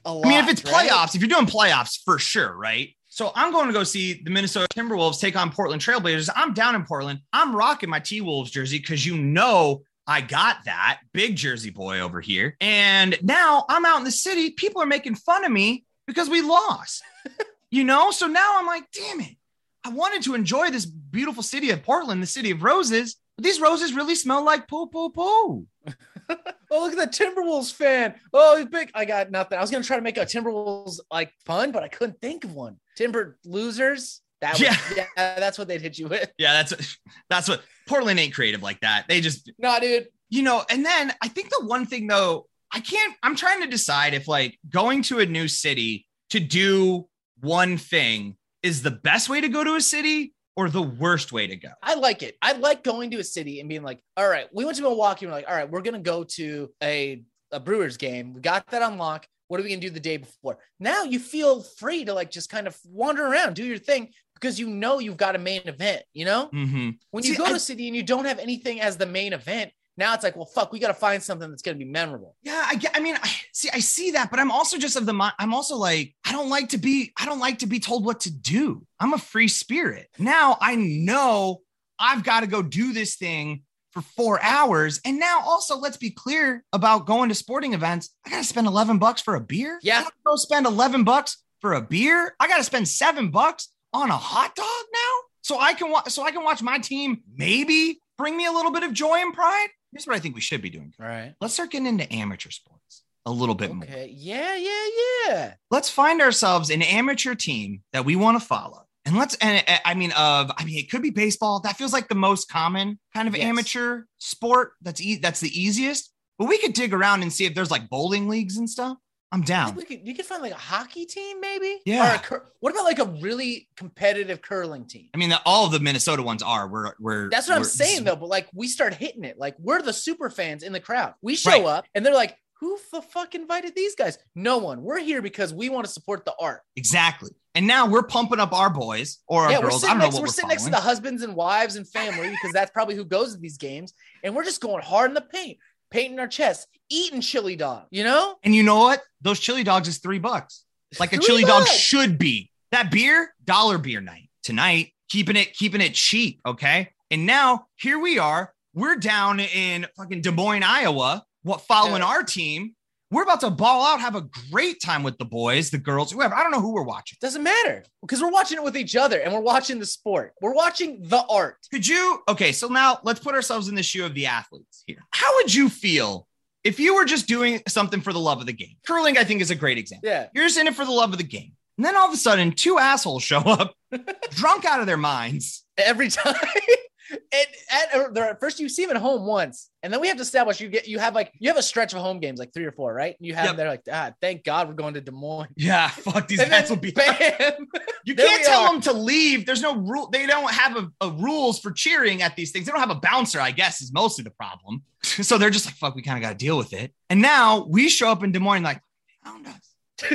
Lot. 0.05 0.25
I 0.25 0.29
mean, 0.29 0.43
if 0.43 0.49
it's 0.49 0.63
right? 0.63 0.89
playoffs, 0.89 1.15
if 1.15 1.21
you're 1.21 1.29
doing 1.29 1.45
playoffs 1.45 1.99
for 2.03 2.19
sure, 2.19 2.55
right? 2.55 2.95
So 3.07 3.31
I'm 3.35 3.51
going 3.51 3.67
to 3.67 3.73
go 3.73 3.83
see 3.83 4.21
the 4.23 4.31
Minnesota 4.31 4.67
Timberwolves 4.73 5.19
take 5.19 5.35
on 5.35 5.51
Portland 5.51 5.81
Trailblazers. 5.81 6.29
I'm 6.33 6.53
down 6.53 6.75
in 6.75 6.85
Portland. 6.85 7.19
I'm 7.33 7.55
rocking 7.55 7.89
my 7.89 7.99
T 7.99 8.21
Wolves 8.21 8.51
jersey 8.51 8.79
because 8.79 9.05
you 9.05 9.17
know 9.17 9.83
I 10.07 10.21
got 10.21 10.63
that 10.65 10.99
big 11.13 11.35
jersey 11.35 11.69
boy 11.69 11.99
over 11.99 12.21
here. 12.21 12.55
And 12.61 13.17
now 13.21 13.65
I'm 13.69 13.85
out 13.85 13.99
in 13.99 14.03
the 14.05 14.11
city. 14.11 14.51
People 14.51 14.81
are 14.81 14.87
making 14.87 15.15
fun 15.15 15.43
of 15.43 15.51
me 15.51 15.85
because 16.07 16.29
we 16.29 16.41
lost, 16.41 17.03
you 17.69 17.83
know? 17.83 18.11
So 18.11 18.27
now 18.27 18.57
I'm 18.57 18.65
like, 18.65 18.89
damn 18.91 19.21
it. 19.21 19.35
I 19.83 19.89
wanted 19.89 20.23
to 20.23 20.35
enjoy 20.35 20.69
this 20.69 20.85
beautiful 20.85 21.43
city 21.43 21.71
of 21.71 21.83
Portland, 21.83 22.21
the 22.21 22.27
city 22.27 22.51
of 22.51 22.63
roses. 22.63 23.17
But 23.35 23.43
these 23.43 23.59
roses 23.59 23.93
really 23.93 24.15
smell 24.15 24.43
like 24.43 24.67
poo, 24.67 24.87
poo, 24.87 25.09
poo. 25.09 25.65
Oh, 26.73 26.79
look 26.87 26.97
at 26.97 27.11
the 27.11 27.23
Timberwolves 27.25 27.73
fan. 27.73 28.15
Oh, 28.31 28.55
he's 28.57 28.65
big. 28.67 28.91
I 28.95 29.03
got 29.03 29.29
nothing. 29.29 29.57
I 29.57 29.61
was 29.61 29.69
gonna 29.69 29.83
try 29.83 29.97
to 29.97 30.01
make 30.01 30.15
a 30.17 30.21
Timberwolves 30.21 30.99
like 31.11 31.33
fun, 31.45 31.73
but 31.73 31.83
I 31.83 31.89
couldn't 31.89 32.21
think 32.21 32.45
of 32.45 32.53
one. 32.53 32.77
Timber 32.95 33.37
losers. 33.43 34.21
That 34.39 34.53
was, 34.53 34.61
Yeah. 34.61 34.77
yeah. 34.95 35.05
that's 35.39 35.57
what 35.59 35.67
they'd 35.67 35.81
hit 35.81 35.99
you 35.99 36.07
with. 36.07 36.31
Yeah, 36.37 36.53
that's 36.53 36.97
that's 37.29 37.49
what 37.49 37.61
Portland 37.89 38.19
ain't 38.21 38.33
creative 38.33 38.63
like 38.63 38.79
that. 38.81 39.05
They 39.09 39.19
just 39.19 39.51
Nah, 39.59 39.79
dude. 39.79 40.07
you 40.29 40.43
know, 40.43 40.63
and 40.69 40.85
then 40.85 41.13
I 41.21 41.27
think 41.27 41.49
the 41.49 41.65
one 41.65 41.85
thing 41.85 42.07
though, 42.07 42.47
I 42.73 42.79
can't, 42.79 43.15
I'm 43.21 43.35
trying 43.35 43.61
to 43.63 43.67
decide 43.67 44.13
if 44.13 44.29
like 44.29 44.57
going 44.69 45.01
to 45.03 45.19
a 45.19 45.25
new 45.25 45.49
city 45.49 46.07
to 46.29 46.39
do 46.39 47.09
one 47.41 47.77
thing 47.77 48.37
is 48.63 48.81
the 48.81 48.91
best 48.91 49.27
way 49.27 49.41
to 49.41 49.49
go 49.49 49.63
to 49.65 49.75
a 49.75 49.81
city 49.81 50.33
or 50.61 50.69
the 50.69 50.81
worst 50.81 51.31
way 51.31 51.47
to 51.47 51.55
go. 51.55 51.69
I 51.81 51.95
like 51.95 52.21
it. 52.23 52.37
I 52.41 52.53
like 52.53 52.83
going 52.83 53.11
to 53.11 53.19
a 53.19 53.23
city 53.23 53.59
and 53.59 53.67
being 53.69 53.83
like, 53.83 54.01
all 54.17 54.27
right, 54.29 54.47
we 54.53 54.63
went 54.65 54.77
to 54.77 54.83
Milwaukee. 54.83 55.25
And 55.25 55.31
we're 55.31 55.37
like, 55.39 55.49
all 55.49 55.55
right, 55.55 55.69
we're 55.69 55.81
gonna 55.81 55.99
go 55.99 56.23
to 56.23 56.69
a, 56.83 57.23
a 57.51 57.59
Brewers 57.59 57.97
game. 57.97 58.33
We 58.33 58.41
got 58.41 58.67
that 58.67 58.81
on 58.81 58.97
lock. 58.97 59.27
What 59.47 59.59
are 59.59 59.63
we 59.63 59.69
gonna 59.69 59.81
do 59.81 59.89
the 59.89 59.99
day 59.99 60.17
before? 60.17 60.59
Now 60.79 61.03
you 61.03 61.19
feel 61.19 61.61
free 61.61 62.05
to 62.05 62.13
like 62.13 62.31
just 62.31 62.49
kind 62.49 62.67
of 62.67 62.77
wander 62.85 63.25
around, 63.25 63.55
do 63.55 63.65
your 63.65 63.77
thing 63.77 64.09
because 64.35 64.59
you 64.59 64.67
know 64.69 64.99
you've 64.99 65.17
got 65.17 65.35
a 65.35 65.39
main 65.39 65.61
event. 65.67 66.03
You 66.13 66.25
know, 66.25 66.49
Mm-hmm. 66.53 66.89
when 67.11 67.23
you 67.23 67.35
go 67.37 67.45
I- 67.45 67.49
to 67.49 67.55
a 67.55 67.59
city 67.59 67.87
and 67.87 67.95
you 67.95 68.03
don't 68.03 68.25
have 68.25 68.39
anything 68.39 68.81
as 68.81 68.97
the 68.97 69.05
main 69.05 69.33
event, 69.33 69.71
now 69.97 70.13
it's 70.13 70.23
like, 70.23 70.35
well, 70.35 70.45
fuck, 70.45 70.71
we 70.71 70.79
got 70.79 70.87
to 70.87 70.93
find 70.93 71.21
something 71.21 71.49
that's 71.49 71.61
gonna 71.61 71.77
be 71.77 71.85
memorable. 71.85 72.35
Yeah, 72.43 72.65
I 72.67 72.75
get, 72.75 72.91
I 72.95 72.99
mean, 72.99 73.17
I 73.21 73.29
see, 73.53 73.69
I 73.71 73.79
see 73.79 74.11
that, 74.11 74.31
but 74.31 74.39
I'm 74.39 74.51
also 74.51 74.77
just 74.77 74.95
of 74.95 75.05
the 75.05 75.13
mind. 75.13 75.33
I'm 75.39 75.53
also 75.53 75.75
like, 75.75 76.15
I 76.25 76.31
don't 76.31 76.49
like 76.49 76.69
to 76.69 76.77
be, 76.77 77.11
I 77.17 77.25
don't 77.25 77.39
like 77.39 77.59
to 77.59 77.67
be 77.67 77.79
told 77.79 78.05
what 78.05 78.21
to 78.21 78.31
do. 78.31 78.85
I'm 78.99 79.13
a 79.13 79.17
free 79.17 79.47
spirit. 79.47 80.09
Now 80.17 80.57
I 80.61 80.75
know 80.75 81.61
I've 81.99 82.23
got 82.23 82.39
to 82.41 82.47
go 82.47 82.61
do 82.61 82.93
this 82.93 83.15
thing 83.15 83.63
for 83.91 84.01
four 84.01 84.41
hours. 84.41 85.01
And 85.05 85.19
now 85.19 85.41
also, 85.45 85.77
let's 85.77 85.97
be 85.97 86.09
clear 86.09 86.63
about 86.73 87.05
going 87.05 87.29
to 87.29 87.35
sporting 87.35 87.73
events. 87.73 88.09
I 88.25 88.29
got 88.29 88.37
to 88.37 88.43
spend 88.43 88.67
11 88.67 88.97
bucks 88.97 89.21
for 89.21 89.35
a 89.35 89.41
beer. 89.41 89.79
Yeah. 89.83 89.99
I 89.99 90.03
gotta 90.03 90.15
go 90.25 90.35
spend 90.35 90.65
11 90.65 91.03
bucks 91.03 91.37
for 91.59 91.73
a 91.73 91.81
beer. 91.81 92.35
I 92.39 92.47
got 92.47 92.57
to 92.57 92.63
spend 92.63 92.87
seven 92.87 93.29
bucks 93.29 93.69
on 93.93 94.09
a 94.09 94.17
hot 94.17 94.55
dog 94.55 94.85
now. 94.93 95.27
So 95.43 95.59
I 95.59 95.73
can 95.73 95.91
watch, 95.91 96.09
so 96.09 96.23
I 96.23 96.31
can 96.31 96.43
watch 96.43 96.61
my 96.61 96.79
team 96.79 97.21
maybe 97.35 97.99
bring 98.17 98.37
me 98.37 98.45
a 98.45 98.51
little 98.51 98.71
bit 98.71 98.83
of 98.83 98.93
joy 98.93 99.17
and 99.17 99.33
pride. 99.33 99.69
Here's 99.91 100.05
what 100.07 100.15
I 100.15 100.19
think 100.19 100.35
we 100.35 100.41
should 100.41 100.61
be 100.61 100.69
doing 100.69 100.93
All 100.99 101.05
right. 101.05 101.33
let's 101.41 101.53
start 101.53 101.71
getting 101.71 101.87
into 101.87 102.11
amateur 102.13 102.49
sports 102.49 103.03
a 103.25 103.31
little 103.31 103.55
bit 103.55 103.73
more. 103.73 103.83
Okay. 103.83 104.11
Yeah. 104.15 104.55
Yeah. 104.55 104.85
Yeah. 105.27 105.53
Let's 105.69 105.89
find 105.89 106.21
ourselves 106.21 106.69
an 106.69 106.81
amateur 106.81 107.35
team 107.35 107.83
that 107.93 108.05
we 108.05 108.15
want 108.15 108.39
to 108.39 108.45
follow. 108.45 108.83
And 109.05 109.15
let's, 109.17 109.35
and 109.37 109.63
I 109.83 109.93
mean, 109.95 110.11
of, 110.11 110.51
I 110.57 110.63
mean, 110.63 110.77
it 110.77 110.89
could 110.89 111.01
be 111.01 111.09
baseball. 111.09 111.59
That 111.61 111.75
feels 111.77 111.91
like 111.93 112.07
the 112.07 112.15
most 112.15 112.49
common 112.49 112.99
kind 113.15 113.27
of 113.27 113.35
Yes. 113.35 113.45
amateur 113.45 114.03
sport. 114.19 114.73
That's 114.81 115.01
e- 115.01 115.17
that's 115.17 115.39
the 115.39 115.49
easiest. 115.59 116.11
But 116.37 116.47
we 116.47 116.57
could 116.59 116.73
dig 116.73 116.93
around 116.93 117.21
and 117.23 117.31
see 117.33 117.45
if 117.45 117.53
there's 117.53 117.71
like 117.71 117.89
bowling 117.89 118.27
leagues 118.27 118.57
and 118.57 118.69
stuff. 118.69 118.97
I'm 119.31 119.41
down. 119.41 119.75
we 119.75 119.83
could, 119.85 120.05
you 120.05 120.13
could 120.13 120.25
find 120.25 120.41
like 120.41 120.51
a 120.51 120.57
hockey 120.57 121.05
team, 121.05 121.39
maybe. 121.39 121.79
Yeah. 121.85 122.11
Or 122.11 122.15
a 122.15 122.19
cur- 122.19 122.45
what 122.59 122.71
about 122.73 122.83
like 122.83 122.99
a 122.99 123.05
really 123.05 123.69
competitive 123.77 124.41
curling 124.41 124.85
team? 124.85 125.07
I 125.13 125.17
mean, 125.17 125.29
the, 125.29 125.41
all 125.45 125.65
of 125.65 125.71
the 125.71 125.79
Minnesota 125.79 126.21
ones 126.21 126.43
are. 126.43 126.67
We're, 126.67 126.93
we're 126.99 127.29
That's 127.29 127.47
what 127.47 127.57
I'm 127.57 127.63
saying 127.63 128.03
though. 128.03 128.15
But 128.17 128.27
like 128.29 128.47
we 128.53 128.67
start 128.67 128.93
hitting 128.93 129.23
it. 129.23 129.37
Like 129.39 129.55
we're 129.57 129.81
the 129.81 129.93
super 129.93 130.29
fans 130.29 130.63
in 130.63 130.73
the 130.73 130.79
crowd. 130.81 131.13
We 131.21 131.35
show 131.35 131.49
Right. 131.51 131.65
up 131.65 131.85
and 131.95 132.05
they're 132.05 132.13
like, 132.13 132.37
who 132.59 132.77
the 132.91 133.01
fuck 133.01 133.33
invited 133.33 133.73
these 133.73 133.95
guys? 133.95 134.19
No 134.35 134.59
one. 134.59 134.83
We're 134.83 134.99
here 134.99 135.21
because 135.21 135.51
we 135.53 135.69
want 135.69 135.85
to 135.87 135.91
support 135.91 136.25
the 136.25 136.35
art. 136.39 136.61
Exactly. 136.75 137.31
And 137.55 137.65
now 137.67 137.87
we're 137.87 138.03
pumping 138.03 138.39
up 138.39 138.53
our 138.53 138.69
boys 138.69 139.17
or 139.27 139.43
our 139.45 139.51
yeah, 139.51 139.57
we're 139.57 139.69
girls. 139.69 139.83
I 139.83 139.87
sitting, 139.87 139.93
don't 139.93 139.99
know 139.99 140.05
next, 140.05 140.13
what 140.13 140.21
we're 140.21 140.27
we're 140.27 140.31
sitting 140.33 140.49
next 140.49 140.63
to 140.65 140.69
the 140.69 140.77
husbands 140.77 141.23
and 141.23 141.35
wives 141.35 141.75
and 141.75 141.87
family 141.87 142.29
because 142.29 142.53
that's 142.53 142.69
probably 142.71 142.95
who 142.95 143.03
goes 143.03 143.33
to 143.33 143.39
these 143.41 143.57
games. 143.57 143.93
And 144.23 144.35
we're 144.35 144.43
just 144.45 144.61
going 144.61 144.83
hard 144.83 145.09
in 145.09 145.15
the 145.15 145.21
paint. 145.21 145.57
Painting 145.91 146.19
our 146.19 146.27
chests, 146.27 146.65
eating 146.89 147.21
chili 147.21 147.55
dog. 147.55 147.85
You 147.91 148.03
know, 148.03 148.35
And 148.43 148.55
you 148.55 148.63
know 148.63 148.79
what? 148.79 149.01
Those 149.21 149.39
chili 149.39 149.63
dogs 149.63 149.87
is 149.87 149.99
three 149.99 150.19
bucks. 150.19 150.65
Like 150.99 151.13
a 151.13 151.17
chili 151.17 151.43
dog 151.43 151.67
should 151.67 152.17
be. 152.17 152.49
That 152.71 152.89
beer, 152.91 153.33
dollar 153.43 153.77
beer 153.77 154.01
night 154.01 154.29
tonight, 154.43 154.91
keeping 155.09 155.35
it, 155.35 155.53
keeping 155.53 155.81
it 155.81 155.93
cheap. 155.93 156.39
Okay. 156.45 156.89
And 157.11 157.25
now 157.25 157.65
here 157.77 157.99
we 157.99 158.17
are. 158.17 158.53
We're 158.73 158.95
down 158.95 159.39
in 159.41 159.85
fucking 159.97 160.21
Des 160.21 160.31
Moines, 160.31 160.63
Iowa. 160.63 161.23
What 161.43 161.61
following 161.61 162.01
Yeah. 162.01 162.07
our 162.07 162.23
team? 162.23 162.75
We're 163.11 163.23
about 163.23 163.41
to 163.41 163.49
ball 163.49 163.85
out, 163.85 163.99
have 163.99 164.15
a 164.15 164.27
great 164.51 164.81
time 164.81 165.03
with 165.03 165.17
the 165.17 165.25
boys, 165.25 165.69
the 165.69 165.77
girls, 165.77 166.11
whoever. 166.13 166.33
I 166.33 166.41
don't 166.43 166.51
know 166.51 166.61
who 166.61 166.71
we're 166.73 166.81
watching. 166.83 167.17
doesn't 167.21 167.43
matter 167.43 167.83
because 168.01 168.21
we're 168.21 168.31
watching 168.31 168.57
it 168.57 168.63
with 168.63 168.77
each 168.77 168.95
other 168.95 169.19
and 169.19 169.33
we're 169.33 169.41
watching 169.41 169.79
the 169.79 169.85
sport. 169.85 170.33
We're 170.41 170.53
watching 170.53 171.01
the 171.03 171.23
art. 171.29 171.57
Could 171.71 171.85
you? 171.85 172.21
Okay, 172.29 172.53
so 172.53 172.67
now 172.69 172.99
let's 173.03 173.19
put 173.19 173.35
ourselves 173.35 173.67
in 173.67 173.75
the 173.75 173.83
shoe 173.83 174.05
of 174.05 174.13
the 174.13 174.27
athletes 174.27 174.83
here. 174.87 174.99
How 175.11 175.27
would 175.35 175.53
you 175.53 175.67
feel 175.69 176.25
if 176.63 176.79
you 176.79 176.95
were 176.95 177.05
just 177.05 177.27
doing 177.27 177.61
something 177.67 177.99
for 177.99 178.13
the 178.13 178.19
love 178.19 178.39
of 178.39 178.45
the 178.45 178.53
game? 178.53 178.75
Curling, 178.87 179.17
I 179.17 179.25
think, 179.25 179.41
is 179.41 179.51
a 179.51 179.55
great 179.55 179.77
example. 179.77 180.07
Yeah. 180.09 180.27
You're 180.33 180.45
just 180.45 180.57
in 180.57 180.67
it 180.67 180.75
for 180.75 180.85
the 180.85 180.91
love 180.91 181.11
of 181.11 181.17
the 181.17 181.23
game. 181.25 181.51
And 181.77 181.85
then 181.85 181.95
all 181.97 182.07
of 182.07 182.13
a 182.13 182.17
sudden, 182.17 182.51
two 182.53 182.77
assholes 182.77 183.23
show 183.23 183.39
up, 183.39 183.73
drunk 184.31 184.65
out 184.65 184.79
of 184.79 184.87
their 184.87 184.97
minds. 184.97 185.65
every 185.77 186.09
time. 186.09 186.35
and 187.11 187.47
at, 187.93 188.13
they're- 188.13 188.37
first 188.39 188.59
you 188.59 188.69
see 188.69 188.85
them 188.85 188.95
at 188.95 189.01
home 189.01 189.25
once, 189.25 189.69
and 189.83 189.91
then 189.91 189.99
we 190.01 190.07
have 190.07 190.17
to 190.17 190.21
establish 190.23 190.59
you 190.61 190.69
get 190.69 190.87
you 190.87 190.99
have 190.99 191.13
like 191.15 191.31
you 191.39 191.49
have 191.49 191.57
a 191.57 191.63
stretch 191.63 191.93
of 191.93 191.99
home 192.01 192.19
games 192.19 192.39
like 192.39 192.53
three 192.53 192.65
or 192.65 192.71
four, 192.71 192.93
right? 192.93 193.15
You 193.19 193.33
have 193.35 193.45
Yep. 193.47 193.55
they're 193.57 193.67
like, 193.69 193.81
ah, 193.91 194.11
thank 194.21 194.43
God 194.43 194.67
we're 194.67 194.73
going 194.75 194.93
to 194.95 195.01
Des 195.01 195.11
Moines. 195.11 195.49
Yeah, 195.55 195.87
fuck 195.89 196.27
these 196.27 196.43
guys 196.43 196.69
will 196.69 196.77
be. 196.77 196.91
bam. 196.91 197.13
You 198.03 198.15
can't 198.15 198.43
tell 198.43 198.61
are. 198.63 198.71
them 198.73 198.81
to 198.81 198.93
leave. 198.93 199.45
There's 199.45 199.61
no 199.61 199.75
rule. 199.75 200.09
They 200.11 200.25
don't 200.25 200.51
have 200.51 200.75
a, 200.75 200.91
a 201.01 201.11
rules 201.11 201.59
for 201.59 201.71
cheering 201.71 202.23
at 202.23 202.35
these 202.35 202.51
things. 202.51 202.65
They 202.65 202.71
don't 202.71 202.81
have 202.81 202.89
a 202.89 202.95
bouncer. 202.95 203.39
I 203.39 203.51
guess 203.51 203.79
is 203.79 203.93
mostly 203.93 204.23
the 204.23 204.31
problem. 204.31 204.81
so 205.03 205.37
they're 205.37 205.51
just 205.51 205.67
like, 205.67 205.75
fuck, 205.75 205.93
we 205.93 206.01
kind 206.01 206.17
of 206.17 206.23
got 206.23 206.29
to 206.29 206.35
deal 206.43 206.57
with 206.57 206.73
it. 206.73 206.93
And 207.11 207.21
now 207.21 207.63
we 207.69 207.89
show 207.89 208.09
up 208.11 208.23
in 208.23 208.31
Des 208.31 208.39
Moines 208.39 208.63
like, 208.63 208.81
found 209.23 209.45
us. 209.45 210.09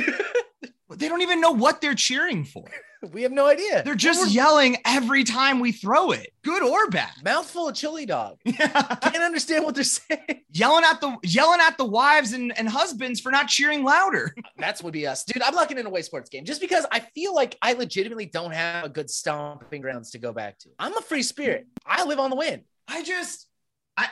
they 0.97 1.07
don't 1.07 1.21
even 1.21 1.39
know 1.39 1.51
what 1.51 1.79
they're 1.79 1.95
cheering 1.95 2.43
for. 2.43 2.65
we 3.11 3.23
have 3.23 3.31
no 3.31 3.45
idea. 3.45 3.83
They're 3.83 3.95
just 3.95 4.31
yelling 4.31 4.77
every 4.85 5.23
time 5.23 5.59
we 5.59 5.71
throw 5.71 6.11
it, 6.11 6.33
good 6.43 6.63
or 6.63 6.89
bad. 6.89 7.11
mouthful 7.23 7.69
of 7.69 7.75
chili 7.75 8.05
dog. 8.05 8.37
Can't 8.45 9.23
understand 9.23 9.63
what 9.65 9.75
they're 9.75 9.83
saying. 9.83 10.41
yelling 10.51 10.83
at 10.83 11.01
the 11.01 11.17
yelling 11.23 11.59
at 11.61 11.77
the 11.77 11.85
wives 11.85 12.33
and, 12.33 12.57
and 12.57 12.67
husbands 12.67 13.19
for 13.19 13.31
not 13.31 13.47
cheering 13.47 13.83
louder. 13.83 14.33
That's 14.57 14.83
would 14.83 14.93
be 14.93 15.07
us, 15.07 15.23
dude. 15.23 15.41
I'm 15.41 15.55
not 15.55 15.67
getting 15.67 15.81
an 15.81 15.87
away 15.87 16.01
sports 16.01 16.29
game 16.29 16.45
just 16.45 16.61
because 16.61 16.85
I 16.91 16.99
feel 16.99 17.33
like 17.33 17.57
I 17.61 17.73
legitimately 17.73 18.27
don't 18.27 18.51
have 18.51 18.85
a 18.85 18.89
good 18.89 19.09
stomping 19.09 19.81
grounds 19.81 20.11
to 20.11 20.17
go 20.19 20.33
back 20.33 20.57
to. 20.59 20.69
I'm 20.79 20.97
a 20.97 21.01
free 21.01 21.23
spirit. 21.23 21.67
I 21.85 22.03
live 22.05 22.19
on 22.19 22.29
the 22.29 22.35
wind. 22.35 22.63
I 22.87 23.03
just 23.03 23.47
I 23.95 24.07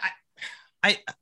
I, 0.83 0.89
I 0.89 1.13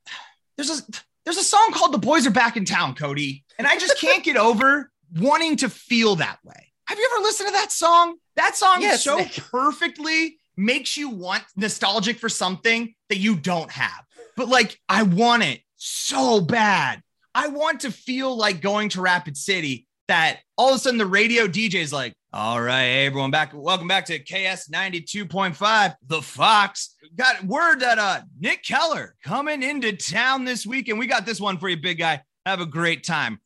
there's 0.56 0.70
a 0.70 0.82
there's 1.24 1.38
a 1.38 1.44
song 1.44 1.70
called 1.72 1.92
The 1.92 1.98
Boys 1.98 2.26
Are 2.26 2.30
Back 2.30 2.56
in 2.56 2.64
Town, 2.64 2.94
Cody. 2.94 3.44
And 3.58 3.66
I 3.66 3.78
just 3.78 3.98
can't 3.98 4.22
get 4.22 4.36
over 4.36 4.90
wanting 5.16 5.56
to 5.58 5.70
feel 5.70 6.16
that 6.16 6.38
way. 6.44 6.73
Have 6.86 6.98
you 6.98 7.08
ever 7.12 7.22
listened 7.22 7.48
to 7.48 7.52
that 7.52 7.72
song? 7.72 8.16
That 8.36 8.56
song 8.56 8.80
Yes, 8.80 9.04
so 9.04 9.24
perfectly 9.50 10.38
makes 10.56 10.96
you 10.96 11.08
want 11.08 11.42
nostalgic 11.56 12.18
for 12.18 12.28
something 12.28 12.94
that 13.08 13.18
you 13.18 13.36
don't 13.36 13.70
have. 13.70 14.04
But 14.36 14.48
like 14.48 14.78
I 14.88 15.02
want 15.02 15.44
it 15.44 15.60
so 15.76 16.40
bad. 16.40 17.02
I 17.34 17.48
want 17.48 17.80
to 17.80 17.90
feel 17.90 18.36
like 18.36 18.60
going 18.60 18.90
to 18.90 19.00
Rapid 19.00 19.36
City 19.36 19.86
that 20.08 20.40
all 20.56 20.70
of 20.70 20.76
a 20.76 20.78
sudden 20.78 20.98
the 20.98 21.06
radio 21.06 21.46
DJ 21.46 21.76
is 21.76 21.92
like, 21.92 22.14
all 22.32 22.60
right, 22.60 22.82
hey, 22.82 23.06
everyone 23.06 23.30
back. 23.30 23.52
Welcome 23.54 23.88
back 23.88 24.06
to 24.06 24.18
KS 24.18 24.68
92.5. 24.68 25.94
The 26.06 26.20
Fox 26.22 26.96
got 27.16 27.44
word 27.44 27.80
that 27.80 27.98
uh 27.98 28.22
Nick 28.38 28.64
Keller 28.64 29.14
coming 29.22 29.62
into 29.62 29.92
town 29.96 30.44
this 30.44 30.66
weekend. 30.66 30.98
We 30.98 31.06
got 31.06 31.26
this 31.26 31.40
one 31.40 31.58
for 31.58 31.68
you, 31.68 31.76
big 31.76 31.98
guy. 31.98 32.22
Have 32.44 32.60
a 32.60 32.66
great 32.66 33.04
time. 33.04 33.40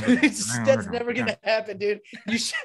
That's 0.64 0.86
never 0.86 1.12
gonna 1.12 1.38
happen, 1.42 1.78
dude. 1.78 2.00
You 2.26 2.38
should. 2.38 2.58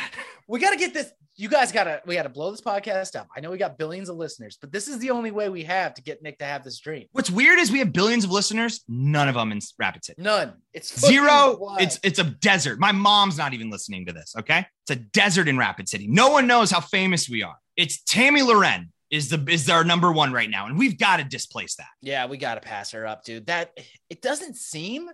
we 0.48 0.60
gotta 0.60 0.76
get 0.76 0.92
this. 0.92 1.12
You 1.36 1.48
guys 1.48 1.72
gotta. 1.72 2.02
We 2.04 2.14
gotta 2.14 2.28
blow 2.28 2.50
this 2.50 2.60
podcast 2.60 3.16
up. 3.16 3.28
I 3.34 3.40
know 3.40 3.50
we 3.50 3.56
got 3.56 3.78
billions 3.78 4.08
of 4.08 4.16
listeners, 4.16 4.58
but 4.60 4.70
this 4.70 4.86
is 4.86 4.98
the 4.98 5.10
only 5.10 5.30
way 5.30 5.48
we 5.48 5.64
have 5.64 5.94
to 5.94 6.02
get 6.02 6.22
Nick 6.22 6.38
to 6.40 6.44
have 6.44 6.62
this 6.62 6.78
dream. 6.78 7.06
What's 7.12 7.30
weird 7.30 7.58
is 7.58 7.72
we 7.72 7.78
have 7.78 7.92
billions 7.92 8.24
of 8.24 8.30
listeners, 8.30 8.82
none 8.88 9.28
of 9.28 9.34
them 9.34 9.50
in 9.50 9.60
Rapid 9.78 10.04
City. 10.04 10.20
None. 10.22 10.52
It's 10.74 10.98
Zero. 11.00 11.56
wild. 11.58 11.80
It's 11.80 11.98
it's 12.02 12.18
a 12.18 12.24
desert. 12.24 12.78
My 12.78 12.92
mom's 12.92 13.38
not 13.38 13.54
even 13.54 13.70
listening 13.70 14.04
to 14.06 14.12
this. 14.12 14.34
Okay, 14.38 14.66
it's 14.82 14.90
a 14.90 14.96
desert 14.96 15.48
in 15.48 15.56
Rapid 15.56 15.88
City. 15.88 16.06
No 16.06 16.30
one 16.30 16.46
knows 16.46 16.70
how 16.70 16.80
famous 16.80 17.28
we 17.28 17.42
are. 17.42 17.56
It's 17.76 18.02
Tammy 18.02 18.42
Loren 18.42 18.92
is 19.10 19.28
the 19.30 19.42
is 19.48 19.68
our 19.70 19.84
number 19.84 20.12
one 20.12 20.32
right 20.32 20.50
now, 20.50 20.66
and 20.66 20.78
we've 20.78 20.98
got 20.98 21.18
to 21.18 21.24
displace 21.24 21.76
that. 21.76 21.88
yeah. 22.00 22.26
We 22.26 22.36
gotta 22.36 22.60
pass 22.60 22.90
her 22.90 23.06
up, 23.06 23.24
dude. 23.24 23.46
That 23.46 23.78
it 24.10 24.20
doesn't 24.20 24.56
seem 24.56 25.08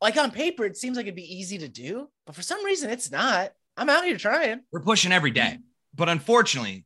like 0.00 0.16
on 0.16 0.30
paper 0.30 0.64
it 0.64 0.76
seems 0.76 0.96
like 0.96 1.04
it'd 1.04 1.14
be 1.14 1.36
easy 1.36 1.58
to 1.58 1.68
do, 1.68 2.08
but 2.26 2.34
for 2.34 2.42
some 2.42 2.64
reason 2.64 2.90
it's 2.90 3.10
not. 3.10 3.52
I'm 3.76 3.88
out 3.88 4.04
here 4.04 4.16
trying. 4.16 4.60
We're 4.72 4.80
pushing 4.80 5.12
every 5.12 5.30
day, 5.30 5.52
mm-hmm. 5.54 5.62
but 5.94 6.08
unfortunately, 6.08 6.84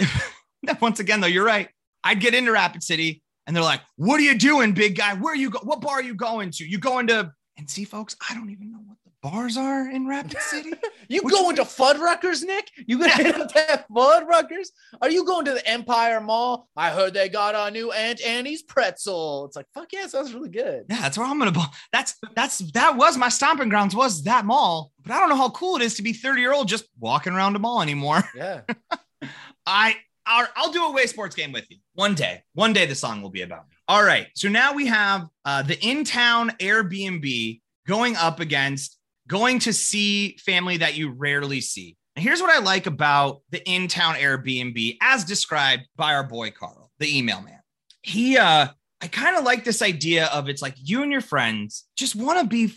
once 0.80 1.00
again 1.00 1.20
though, 1.20 1.26
you're 1.26 1.44
right. 1.44 1.68
I'd 2.02 2.20
get 2.20 2.34
into 2.34 2.52
Rapid 2.52 2.82
City, 2.82 3.22
and 3.46 3.54
they're 3.54 3.62
like, 3.62 3.82
"What 3.96 4.18
are 4.20 4.22
you 4.24 4.38
doing, 4.38 4.72
big 4.72 4.96
guy? 4.96 5.14
Where 5.14 5.34
are 5.34 5.36
you 5.36 5.50
go? 5.50 5.58
What 5.62 5.80
bar 5.80 5.94
are 5.94 6.02
you 6.02 6.14
going 6.14 6.50
to? 6.52 6.64
You 6.64 6.78
going 6.78 7.08
to?" 7.08 7.32
And 7.58 7.68
see, 7.68 7.84
folks, 7.84 8.16
I 8.28 8.34
don't 8.34 8.50
even 8.50 8.72
know 8.72 8.80
bars 9.22 9.56
are 9.56 9.88
in 9.90 10.06
Rapid 10.06 10.38
City. 10.40 10.72
You 11.08 11.20
Which- 11.22 11.34
going 11.34 11.56
to 11.56 11.62
Fuddruckers, 11.62 12.42
Nick? 12.44 12.70
You 12.86 12.98
gonna 12.98 13.12
hit 13.12 13.38
up 13.40 13.52
that 13.54 13.88
Fuddruckers? 13.90 14.68
Are 15.02 15.10
you 15.10 15.24
going 15.24 15.44
to 15.46 15.52
the 15.52 15.66
Empire 15.68 16.20
Mall? 16.20 16.68
I 16.76 16.90
heard 16.90 17.14
they 17.14 17.28
got 17.28 17.54
a 17.54 17.70
new 17.70 17.92
Auntie 17.92 18.24
Anne's 18.24 18.62
pretzel. 18.62 19.46
It's 19.46 19.56
like 19.56 19.66
fuck 19.74 19.92
yeah, 19.92 20.06
sounds 20.06 20.32
really 20.34 20.48
good. 20.50 20.84
Yeah, 20.88 21.00
that's 21.02 21.18
where 21.18 21.26
I'm 21.26 21.38
gonna. 21.38 21.52
ball. 21.52 21.66
That's 21.92 22.14
that's 22.34 22.58
that 22.72 22.96
was 22.96 23.16
my 23.16 23.28
stomping 23.28 23.68
grounds. 23.68 23.94
Was 23.94 24.22
that 24.24 24.44
mall? 24.44 24.92
But 25.02 25.12
I 25.12 25.20
don't 25.20 25.28
know 25.28 25.36
how 25.36 25.50
cool 25.50 25.76
it 25.76 25.82
is 25.82 25.94
to 25.96 26.02
be 26.02 26.12
30 26.12 26.40
year 26.40 26.52
old 26.52 26.68
just 26.68 26.84
walking 26.98 27.32
around 27.32 27.56
a 27.56 27.58
mall 27.58 27.82
anymore. 27.82 28.22
Yeah. 28.34 28.62
I 29.66 29.96
I'll, 30.26 30.46
I'll 30.56 30.72
do 30.72 30.84
a 30.84 30.92
way 30.92 31.06
sports 31.06 31.34
game 31.34 31.50
with 31.52 31.68
you 31.70 31.78
one 31.94 32.14
day. 32.14 32.42
One 32.54 32.72
day 32.72 32.86
the 32.86 32.94
song 32.94 33.22
will 33.22 33.30
be 33.30 33.42
about 33.42 33.68
me. 33.68 33.76
All 33.88 34.04
right. 34.04 34.28
So 34.34 34.48
now 34.48 34.72
we 34.74 34.86
have 34.86 35.26
uh, 35.44 35.62
the 35.62 35.78
in 35.80 36.04
town 36.04 36.50
Airbnb 36.60 37.60
going 37.86 38.16
up 38.16 38.38
against 38.40 38.98
going 39.30 39.60
to 39.60 39.72
see 39.72 40.36
family 40.44 40.78
that 40.78 40.96
you 40.96 41.10
rarely 41.12 41.60
see. 41.60 41.96
And 42.16 42.24
here's 42.24 42.40
what 42.42 42.50
I 42.50 42.58
like 42.58 42.86
about 42.86 43.42
the 43.50 43.62
in 43.70 43.86
town 43.86 44.16
Airbnb, 44.16 44.98
as 45.00 45.24
described 45.24 45.84
by 45.96 46.14
our 46.14 46.24
boy 46.24 46.50
Carl, 46.50 46.90
the 46.98 47.16
email 47.16 47.40
man. 47.40 47.60
He 48.02 48.36
uh 48.36 48.66
I 49.00 49.06
kind 49.06 49.36
of 49.36 49.44
like 49.44 49.64
this 49.64 49.80
idea 49.82 50.26
of 50.26 50.48
it's 50.48 50.60
like 50.60 50.74
you 50.76 51.02
and 51.02 51.12
your 51.12 51.20
friends 51.22 51.84
just 51.96 52.14
want 52.16 52.40
to 52.40 52.46
be, 52.46 52.58
you 52.62 52.72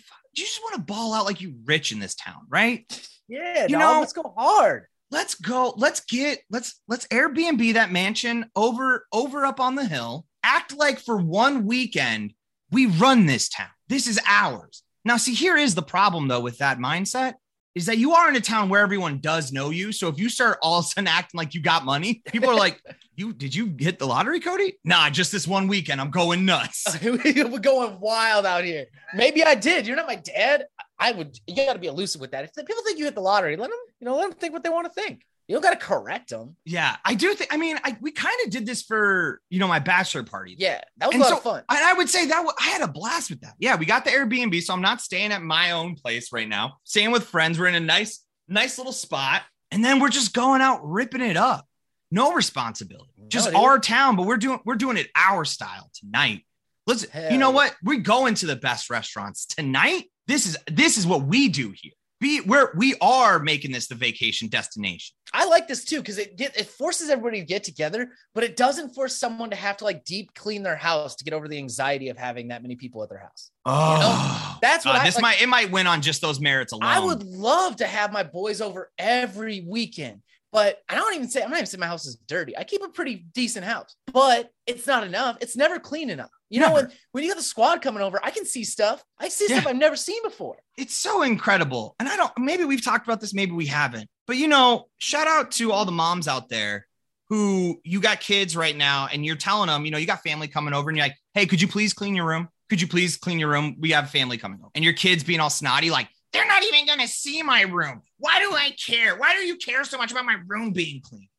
just 0.46 0.62
want 0.62 0.76
to 0.76 0.82
ball 0.82 1.14
out 1.14 1.26
like 1.26 1.42
you 1.42 1.56
rich 1.66 1.92
in 1.92 2.00
this 2.00 2.16
town, 2.16 2.44
right? 2.48 2.86
Yeah, 3.28 3.64
You 3.64 3.78
dog, 3.78 3.80
know- 3.80 4.00
let's 4.00 4.14
go 4.14 4.34
hard. 4.38 4.86
Let's 5.12 5.36
go. 5.36 5.74
Let's 5.76 6.02
get. 6.02 6.40
Let's 6.50 6.82
let's 6.88 7.08
Airbnb 7.08 7.74
that 7.74 7.92
mansion 7.92 8.46
over 8.56 9.06
over 9.12 9.44
up 9.46 9.60
on 9.60 9.76
the 9.76 9.86
hill. 9.86 10.26
Act 10.44 10.76
like 10.78 11.00
for 11.00 11.18
one 11.18 11.66
weekend 11.66 12.34
we 12.72 12.86
run 12.86 13.26
this 13.26 13.50
town. 13.50 13.70
This 13.90 14.08
is 14.08 14.20
ours. 14.28 14.83
Now, 15.06 15.18
see, 15.18 15.34
here 15.34 15.58
is 15.58 15.76
the 15.76 15.82
problem 15.82 16.28
though 16.28 16.40
with 16.40 16.58
that 16.60 16.78
mindset 16.78 17.36
is 17.76 17.88
that 17.88 17.98
you 17.98 18.14
are 18.14 18.30
in 18.30 18.36
a 18.36 18.42
town 18.42 18.70
where 18.70 18.82
everyone 18.82 19.20
does 19.20 19.52
know 19.52 19.72
you. 19.72 19.92
So 19.92 20.08
if 20.08 20.20
you 20.20 20.30
start 20.30 20.60
all 20.62 20.80
of 20.80 20.86
a 20.86 20.88
sudden 20.88 21.08
acting 21.08 21.38
like 21.38 21.54
you 21.54 21.62
got 21.62 21.86
money, 21.86 22.22
people 22.28 22.50
are 22.50 22.56
like, 22.56 22.80
"You 23.16 23.34
did 23.34 23.56
you 23.56 23.76
hit 23.78 24.00
the 24.00 24.06
lottery, 24.06 24.40
Cody?" 24.40 24.78
Nah, 24.84 25.10
just 25.10 25.32
this 25.32 25.48
one 25.48 25.68
weekend. 25.68 26.00
I'm 26.00 26.12
going 26.12 26.46
nuts. 26.46 26.98
We're 27.04 27.60
going 27.60 28.00
wild 28.00 28.46
out 28.46 28.64
here. 28.64 28.86
Maybe 29.14 29.44
I 29.44 29.56
did. 29.56 29.88
You're 29.88 29.96
not 29.96 30.08
my 30.08 30.16
dad. 30.16 30.66
I 31.00 31.12
would. 31.12 31.38
You 31.48 31.56
got 31.56 31.74
to 31.74 31.80
be 31.80 31.88
elusive 31.88 32.22
with 32.22 32.32
that. 32.32 32.44
If 32.46 32.54
people 32.54 32.84
think 32.84 33.00
you 33.00 33.06
hit 33.06 33.16
the 33.16 33.22
lottery, 33.22 33.58
let 33.58 33.70
them. 33.70 33.80
You 34.00 34.06
know, 34.06 34.16
let 34.16 34.30
them 34.30 34.38
think 34.38 34.54
what 34.54 34.64
they 34.64 34.70
want 34.70 34.86
to 34.86 35.02
think. 35.02 35.26
You 35.48 35.56
don't 35.56 35.62
got 35.62 35.72
to 35.80 35.86
correct 35.86 36.30
them. 36.30 36.56
Yeah, 36.64 36.96
I 37.04 37.16
do 37.16 37.34
think. 37.34 37.54
I 37.54 37.58
mean, 37.58 37.78
I 37.84 37.98
we 38.00 38.12
kind 38.12 38.36
of 38.46 38.52
did 38.52 38.66
this 38.66 38.82
for 38.82 39.42
you 39.50 39.60
know 39.60 39.68
my 39.68 39.80
bachelor 39.80 40.24
party. 40.24 40.56
Yeah, 40.58 40.80
that 40.98 41.08
was 41.08 41.16
And 41.16 41.22
a 41.22 41.26
lot 41.26 41.30
so- 41.32 41.38
of 41.38 41.44
fun. 41.44 41.64
And 41.70 41.80
I 41.84 41.94
would 41.94 42.10
say 42.10 42.26
that 42.28 42.46
I 42.60 42.64
had 42.70 42.82
a 42.82 42.88
blast 42.88 43.30
with 43.30 43.42
that. 43.42 43.56
Yeah, 43.60 43.76
we 43.76 43.86
got 43.86 44.06
the 44.06 44.12
Airbnb, 44.12 44.62
so 44.64 44.74
I'm 44.74 44.82
not 44.82 45.02
staying 45.02 45.32
at 45.34 45.42
my 45.42 45.72
own 45.72 45.96
place 45.96 46.32
right 46.32 46.48
now. 46.48 46.78
Staying 46.86 47.12
with 47.12 47.26
friends. 47.26 47.60
We're 47.60 47.68
in 47.68 47.76
a 47.76 47.80
nice, 47.82 48.24
nice 48.48 48.78
little 48.78 48.94
spot, 48.94 49.42
and 49.72 49.84
then 49.84 50.00
we're 50.00 50.10
just 50.10 50.34
going 50.34 50.62
out 50.62 50.80
ripping 50.84 51.22
it 51.22 51.36
up. 51.38 51.68
No 52.10 52.34
responsibility, 52.34 53.12
just 53.28 53.48
dude. 53.48 53.56
our 53.56 53.80
town, 53.80 54.16
but 54.16 54.26
we're 54.28 54.38
doing 54.38 54.60
we're 54.66 54.76
doing 54.76 54.98
it 54.98 55.08
our 55.16 55.44
style 55.46 55.90
tonight. 55.94 56.46
Let's. 56.88 57.06
Hell 57.10 57.32
you 57.32 57.38
know 57.38 57.52
what? 57.52 57.76
We're 57.84 58.00
going 58.02 58.36
to 58.36 58.46
the 58.46 58.56
best 58.56 58.90
restaurants 58.90 59.46
tonight. 59.46 60.06
This 60.28 60.46
is 60.46 60.58
this 60.72 60.98
is 60.98 61.06
what 61.08 61.24
we 61.24 61.50
do 61.50 61.74
here. 61.76 61.92
Be 62.24 62.40
we're 62.40 62.72
we 62.78 62.96
are 63.02 63.38
making 63.38 63.74
this 63.74 63.88
the 63.88 63.96
vacation 63.96 64.48
destination. 64.48 65.14
I 65.34 65.46
like 65.46 65.68
this 65.68 65.84
too 65.84 65.98
because 65.98 66.18
it 66.18 66.38
get, 66.38 66.56
it 66.58 66.68
forces 66.68 67.10
everybody 67.10 67.42
to 67.42 67.46
get 67.46 67.66
together, 67.66 68.12
but 68.34 68.46
it 68.46 68.56
doesn't 68.56 68.94
force 68.96 69.18
someone 69.18 69.50
to 69.50 69.58
have 69.58 69.76
to 69.78 69.84
like 69.84 70.06
deep 70.06 70.34
clean 70.34 70.64
their 70.64 70.78
house 70.78 71.16
to 71.18 71.26
get 71.26 71.34
over 71.34 71.50
the 71.50 71.58
anxiety 71.58 72.08
of 72.08 72.18
having 72.18 72.48
that 72.48 72.62
many 72.62 72.78
people 72.78 73.04
at 73.04 73.10
their 73.10 73.18
house. 73.20 73.52
Oh, 73.66 74.58
That's 74.62 74.86
what 74.86 74.96
Uh, 74.96 75.00
I- 75.00 75.06
this 75.06 75.16
like- 75.16 75.22
might 75.22 75.42
it 75.42 75.48
might 75.50 75.70
win 75.70 75.86
on 75.86 76.02
just 76.02 76.22
those 76.22 76.40
merits 76.40 76.72
alone. 76.72 76.84
I 76.90 77.00
would 77.00 77.24
love 77.24 77.76
to 77.78 77.86
have 77.88 78.14
my 78.14 78.24
boys 78.24 78.62
over 78.62 78.90
every 78.98 79.60
weekend. 79.68 80.22
But 80.54 80.78
I 80.88 80.96
don't 80.96 81.14
even 81.16 81.28
say 81.28 81.42
I'm 81.44 81.50
not 81.50 81.58
even 81.58 81.66
saying 81.66 81.80
my 81.82 81.88
house 81.88 82.06
is 82.06 82.16
dirty. 82.28 82.56
I 82.58 82.64
keep 82.64 82.82
a 82.84 82.88
pretty 82.90 83.26
decent 83.34 83.66
house, 83.66 83.96
but 84.14 84.52
it's 84.68 84.88
not 84.88 85.04
enough. 85.04 85.38
It's 85.42 85.58
never 85.58 85.80
clean 85.80 86.10
enough. 86.12 86.30
You 86.50 86.60
know, 86.60 86.74
when, 86.74 86.92
when 87.12 87.24
you 87.24 87.30
got 87.32 87.38
the 87.38 87.44
squad 87.44 87.82
coming 87.82 88.04
over, 88.04 88.20
I 88.24 88.30
can 88.30 88.46
see 88.46 88.64
stuff. 88.64 89.04
I 89.20 89.28
see 89.30 89.48
Yeah. 89.50 89.58
stuff 89.62 89.72
I've 89.72 89.76
never 89.78 89.96
seen 89.96 90.22
before. 90.24 90.58
it's 90.78 90.96
so 90.96 91.24
incredible. 91.24 91.96
And 92.00 92.08
I 92.08 92.16
don't, 92.16 92.32
maybe 92.38 92.64
we've 92.66 92.84
talked 92.86 93.08
about 93.08 93.20
this, 93.20 93.34
maybe 93.34 93.52
we 93.54 93.66
haven't. 93.66 94.08
But 94.28 94.38
you 94.38 94.48
know, 94.48 94.86
shout 95.00 95.28
out 95.28 95.50
to 95.54 95.72
all 95.72 95.86
the 95.86 95.92
moms 95.92 96.28
out 96.28 96.48
there 96.50 96.86
who 97.30 97.80
you 97.84 98.00
got 98.00 98.20
kids 98.20 98.56
right 98.56 98.78
now 98.78 99.08
and 99.12 99.26
you're 99.26 99.36
telling 99.36 99.68
them, 99.68 99.86
you 99.86 99.92
know, 99.92 99.98
you 99.98 100.06
got 100.06 100.22
family 100.22 100.48
coming 100.48 100.76
over 100.76 100.90
and 100.92 100.98
you're 100.98 101.06
like, 101.08 101.18
hey, 101.34 101.48
could 101.48 101.60
you 101.62 101.68
please 101.68 101.94
clean 101.94 102.16
your 102.16 102.28
room? 102.28 102.48
Could 102.70 102.80
you 102.80 102.88
please 102.88 103.18
clean 103.18 103.40
your 103.40 103.50
room? 103.50 103.76
We 103.80 103.90
have 103.92 104.12
family 104.12 104.38
coming 104.38 104.60
over. 104.62 104.70
And 104.76 104.84
your 104.84 104.94
kids 104.94 105.24
being 105.24 105.40
all 105.40 105.50
snotty, 105.50 105.90
like, 105.90 106.10
they're 106.34 106.48
not 106.48 106.64
even 106.64 106.86
going 106.86 107.00
to 107.00 107.08
see 107.08 107.42
my 107.44 107.62
room. 107.62 108.02
Why 108.18 108.40
do 108.40 108.52
I 108.54 108.72
care? 108.72 109.16
Why 109.16 109.34
do 109.36 109.40
you 109.46 109.56
care 109.56 109.84
so 109.84 109.98
much 109.98 110.12
about 110.12 110.26
my 110.26 110.38
room 110.48 110.72
being 110.72 111.02
clean? 111.02 111.30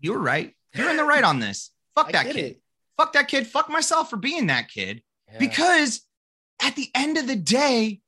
You 0.00 0.12
were 0.12 0.18
right. 0.20 0.54
You're 0.74 0.90
in 0.90 0.96
the 0.96 1.04
right 1.04 1.24
on 1.24 1.38
this. 1.40 1.70
Fuck 1.96 2.12
that 2.12 2.26
kid. 2.26 2.36
it. 2.36 2.60
Fuck 2.98 3.14
that 3.14 3.28
kid. 3.28 3.46
Fuck 3.46 3.68
myself 3.70 4.10
for 4.10 4.16
being 4.16 4.48
that 4.48 4.68
kid 4.68 5.02
Yeah. 5.32 5.38
because 5.38 6.02
at 6.62 6.76
the 6.76 6.88
end 6.94 7.16
of 7.16 7.26
the 7.26 7.36
day, 7.36 8.00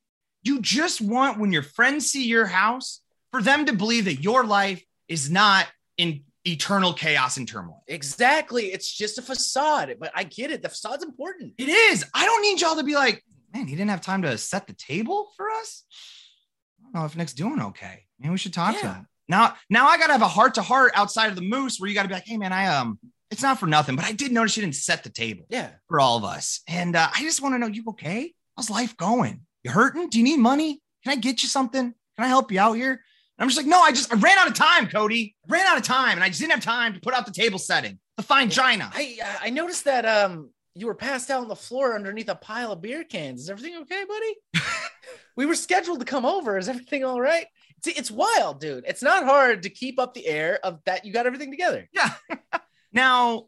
you 0.43 0.61
just 0.61 1.01
want 1.01 1.39
when 1.39 1.53
your 1.53 1.63
friends 1.63 2.11
see 2.11 2.27
your 2.27 2.47
house 2.47 3.01
for 3.33 3.43
them 3.43 3.67
to 3.67 3.73
believe 3.73 4.05
that 4.05 4.23
your 4.23 4.45
life 4.45 4.85
is 5.09 5.31
not 5.31 5.67
in 5.97 6.23
eternal 6.47 6.93
chaos 6.93 7.37
and 7.39 7.49
turmoil. 7.49 7.83
exactly. 7.89 8.67
It's 8.67 8.93
just 8.93 9.19
a 9.19 9.23
facade, 9.23 9.97
but 9.99 10.13
I 10.15 10.23
get 10.25 10.51
it. 10.53 10.63
The 10.63 10.69
facade's 10.69 11.03
important. 11.03 11.55
It 11.59 11.69
is. 11.69 12.05
I 12.15 12.25
don't 12.25 12.43
need 12.43 12.61
y'all 12.61 12.77
to 12.77 12.85
be 12.85 12.95
like, 12.95 13.25
man, 13.57 13.67
he 13.67 13.75
didn't 13.75 13.91
have 13.91 14.01
time 14.01 14.23
to 14.23 14.37
set 14.39 14.67
the 14.67 14.73
table 14.75 15.31
for 15.37 15.51
us. 15.51 15.85
I 16.79 16.83
don't 16.85 17.03
know 17.03 17.07
if 17.07 17.17
Nick's 17.17 17.33
doing 17.33 17.61
okay. 17.61 18.05
Maybe 18.19 18.31
we 18.31 18.39
should 18.39 18.53
talk 18.53 18.79
to 18.81 18.87
him. 18.87 19.09
Now, 19.29 19.55
now 19.69 19.89
I 19.89 19.99
gotta 19.99 20.13
have 20.13 20.23
a 20.23 20.29
heart 20.29 20.55
to 20.55 20.63
heart 20.63 20.93
outside 20.95 21.29
of 21.29 21.37
the 21.37 21.43
moose 21.43 21.79
where 21.79 21.89
you 21.89 21.95
gotta 21.95 22.09
be 22.09 22.15
like, 22.15 22.27
hey 22.27 22.37
man, 22.37 22.53
I 22.53 22.67
um, 22.67 22.99
it's 23.31 23.43
not 23.43 23.59
for 23.59 23.67
nothing, 23.67 23.97
but 23.97 24.05
I 24.05 24.13
did 24.13 24.31
notice 24.31 24.57
you 24.57 24.63
didn't 24.63 24.77
set 24.77 25.03
the 25.03 25.11
table. 25.11 25.47
Yeah. 25.49 25.71
for 25.89 25.99
all 25.99 26.17
of 26.17 26.25
us. 26.25 26.61
And 26.69 26.95
uh, 26.95 27.09
I 27.15 27.23
just 27.23 27.43
want 27.43 27.55
to 27.55 27.59
know, 27.59 27.67
you 27.67 27.83
okay? 27.89 28.33
How's 28.57 28.71
life 28.71 28.97
going? 28.97 29.41
You 29.65 29.73
hurting? 29.73 30.09
Do 30.11 30.19
you 30.19 30.25
need 30.25 30.39
money? 30.39 30.81
Can 31.03 31.13
I 31.13 31.17
get 31.17 31.43
you 31.43 31.49
something? 31.49 31.93
Can 32.17 32.25
I 32.25 32.29
help 32.29 32.53
you 32.53 32.61
out 32.61 32.75
here? 32.75 32.93
And 32.93 33.01
I'm 33.45 33.49
just 33.49 33.59
like, 33.59 33.67
no, 33.67 33.81
I 33.81 33.91
just 33.91 34.13
I 34.13 34.17
ran 34.17 34.39
out 34.39 34.47
of 34.47 34.55
time, 34.55 34.89
Cody. 34.89 35.35
I 35.45 35.53
ran 35.53 35.67
out 35.67 35.77
of 35.77 35.83
time, 35.83 36.13
and 36.13 36.25
I 36.25 36.29
just 36.29 36.41
didn't 36.41 36.53
have 36.53 36.65
time 36.65 36.95
to 36.95 37.01
put 37.01 37.13
out 37.13 37.27
the 37.27 37.33
table 37.33 37.59
setting, 37.59 37.99
the 38.17 38.23
fine 38.23 38.49
china. 38.49 38.91
I 38.95 39.19
I 39.43 39.51
noticed 39.51 39.85
that 39.85 40.07
um 40.07 40.51
you 40.77 40.87
were 40.87 40.95
passed 40.95 41.31
out 41.31 41.41
on 41.41 41.49
the 41.49 41.57
floor 41.57 41.95
underneath 41.95 42.29
a 42.29 42.35
pile 42.35 42.73
of 42.73 42.83
beer 42.83 43.03
cans. 43.03 43.41
Is 43.41 43.51
everything 43.51 43.77
okay, 43.83 44.05
buddy? 44.05 44.37
we 45.37 45.47
were 45.47 45.55
scheduled 45.55 46.01
to 46.01 46.05
come 46.05 46.27
over. 46.27 46.59
Is 46.59 46.69
everything 46.69 47.03
all 47.03 47.21
right? 47.21 47.47
It's, 47.79 47.99
it's 47.99 48.11
wild, 48.11 48.61
dude. 48.61 48.85
It's 48.87 49.03
not 49.03 49.25
hard 49.25 49.63
to 49.63 49.71
keep 49.71 49.99
up 49.99 50.13
the 50.13 50.27
air 50.27 50.61
of 50.63 50.81
that 50.85 51.07
you 51.07 51.15
got 51.15 51.25
everything 51.27 51.51
together. 51.51 51.89
Yeah. 51.93 52.11
now, 52.93 53.47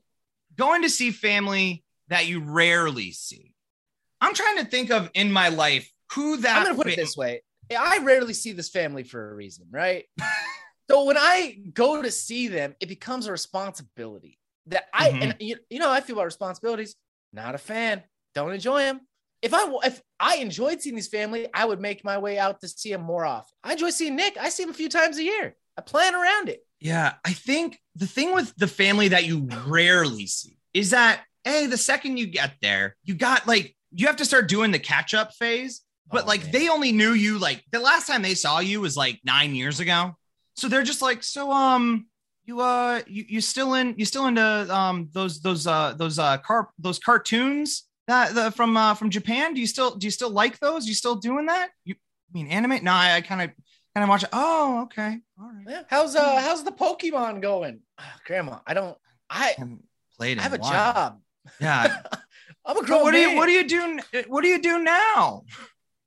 going 0.56 0.82
to 0.82 0.90
see 0.90 1.10
family 1.10 1.84
that 2.08 2.26
you 2.26 2.40
rarely 2.40 3.12
see. 3.12 3.54
I'm 4.22 4.34
trying 4.34 4.56
to 4.58 4.64
think 4.64 4.90
of 4.90 5.10
in 5.12 5.30
my 5.30 5.50
life 5.50 5.92
who 6.12 6.38
that. 6.38 6.56
I'm 6.56 6.64
gonna 6.64 6.76
put 6.76 6.86
it 6.86 6.96
this 6.96 7.16
way. 7.16 7.42
I 7.78 7.98
rarely 7.98 8.32
see 8.32 8.52
this 8.52 8.70
family 8.70 9.02
for 9.02 9.30
a 9.30 9.34
reason, 9.34 9.66
right? 9.70 10.06
so 10.90 11.04
when 11.04 11.18
I 11.18 11.58
go 11.74 12.02
to 12.02 12.10
see 12.10 12.48
them, 12.48 12.74
it 12.80 12.88
becomes 12.88 13.26
a 13.26 13.32
responsibility 13.32 14.38
that 14.66 14.86
I 14.92 15.10
Mhm. 15.10 15.22
and 15.22 15.36
you, 15.40 15.56
you 15.68 15.78
know 15.78 15.90
I 15.90 16.00
feel 16.00 16.16
about 16.16 16.24
responsibilities. 16.24 16.96
Not 17.32 17.54
a 17.54 17.58
fan. 17.58 18.02
Don't 18.34 18.52
enjoy 18.52 18.80
them. 18.82 19.00
If 19.40 19.54
I 19.54 19.72
if 19.84 20.02
I 20.18 20.36
enjoyed 20.36 20.80
seeing 20.80 20.96
his 20.96 21.08
family, 21.08 21.46
I 21.54 21.64
would 21.64 21.80
make 21.80 22.04
my 22.04 22.18
way 22.18 22.38
out 22.38 22.60
to 22.60 22.68
see 22.68 22.92
him 22.92 23.02
more 23.02 23.24
often. 23.24 23.54
I 23.62 23.72
enjoy 23.72 23.90
seeing 23.90 24.16
Nick. 24.16 24.36
I 24.36 24.48
see 24.48 24.62
him 24.64 24.70
a 24.70 24.74
few 24.74 24.88
times 24.88 25.16
a 25.18 25.22
year. 25.22 25.54
I 25.76 25.80
plan 25.82 26.14
around 26.14 26.48
it. 26.48 26.64
Yeah, 26.80 27.14
I 27.24 27.32
think 27.32 27.78
the 27.94 28.06
thing 28.06 28.34
with 28.34 28.54
the 28.56 28.66
family 28.66 29.08
that 29.08 29.26
you 29.26 29.48
rarely 29.66 30.26
see 30.26 30.58
is 30.74 30.90
that 30.90 31.22
hey, 31.44 31.66
the 31.66 31.76
second 31.78 32.16
you 32.18 32.26
get 32.26 32.54
there, 32.60 32.96
you 33.04 33.14
got 33.14 33.46
like 33.46 33.76
you 33.92 34.06
have 34.06 34.16
to 34.16 34.24
start 34.24 34.48
doing 34.48 34.70
the 34.72 34.78
catch 34.78 35.14
up 35.14 35.32
phase. 35.34 35.82
But 36.10 36.24
Oh, 36.24 36.26
like 36.26 36.42
man. 36.44 36.52
they 36.52 36.68
only 36.68 36.92
knew 36.92 37.12
you 37.12 37.38
like 37.38 37.62
the 37.70 37.80
last 37.80 38.06
time 38.06 38.22
they 38.22 38.34
saw 38.34 38.58
you 38.60 38.80
was 38.80 38.96
like 38.96 39.20
nine 39.24 39.54
years 39.54 39.78
ago. 39.78 40.16
So 40.56 40.66
they're 40.68 40.82
just 40.82 41.02
like, 41.02 41.22
so 41.22 41.52
um, 41.52 42.06
you 42.48 42.60
uh, 42.60 43.02
you 43.06 43.24
you 43.28 43.40
still 43.42 43.74
in 43.74 43.94
you 43.98 44.06
still 44.06 44.26
into 44.26 44.42
um 44.74 45.10
those 45.12 45.40
those 45.40 45.66
uh 45.66 45.92
those 45.98 46.18
uh 46.18 46.38
car 46.38 46.70
those 46.78 46.98
cartoons 46.98 47.84
that 48.06 48.34
the 48.34 48.50
from 48.50 48.76
uh 48.76 48.94
from 48.94 49.10
Japan? 49.10 49.52
Do 49.52 49.60
you 49.60 49.66
still 49.66 49.94
do 49.94 50.06
you 50.06 50.10
still 50.10 50.30
like 50.30 50.58
those? 50.58 50.86
You 50.88 50.94
still 50.94 51.16
doing 51.16 51.46
that? 51.46 51.68
You 51.84 51.94
I 51.94 52.30
mean 52.32 52.48
anime? 52.48 52.82
No, 52.82 52.92
I 52.92 53.20
kind 53.20 53.42
of 53.42 53.50
kind 53.94 54.02
of 54.02 54.08
watch 54.08 54.22
it. 54.22 54.30
Oh, 54.32 54.82
okay, 54.84 55.18
all 55.38 55.50
right. 55.52 55.64
Yeah. 55.68 55.82
How's 55.88 56.16
uh 56.16 56.40
how's 56.40 56.64
the 56.64 56.72
Pokemon 56.72 57.42
going? 57.42 57.80
Ah, 57.98 58.16
Grandma, 58.26 58.60
I 58.66 58.72
don't 58.72 58.96
I 59.28 59.52
haven't 59.58 59.84
played. 60.16 60.38
I 60.38 60.42
have 60.42 60.54
a 60.54 60.58
while. 60.58 60.70
job. 60.72 61.20
Yeah. 61.60 62.02
I'm 62.64 62.78
a 62.78 62.82
grown 62.82 63.02
what 63.02 63.12
do 63.12 63.18
you 63.18 63.28
man. 63.28 63.36
what 63.36 63.46
do 63.46 63.52
you 63.52 63.64
do 63.68 64.00
what 64.28 64.42
do 64.42 64.48
you 64.48 64.60
do 64.60 64.78
now? 64.78 65.44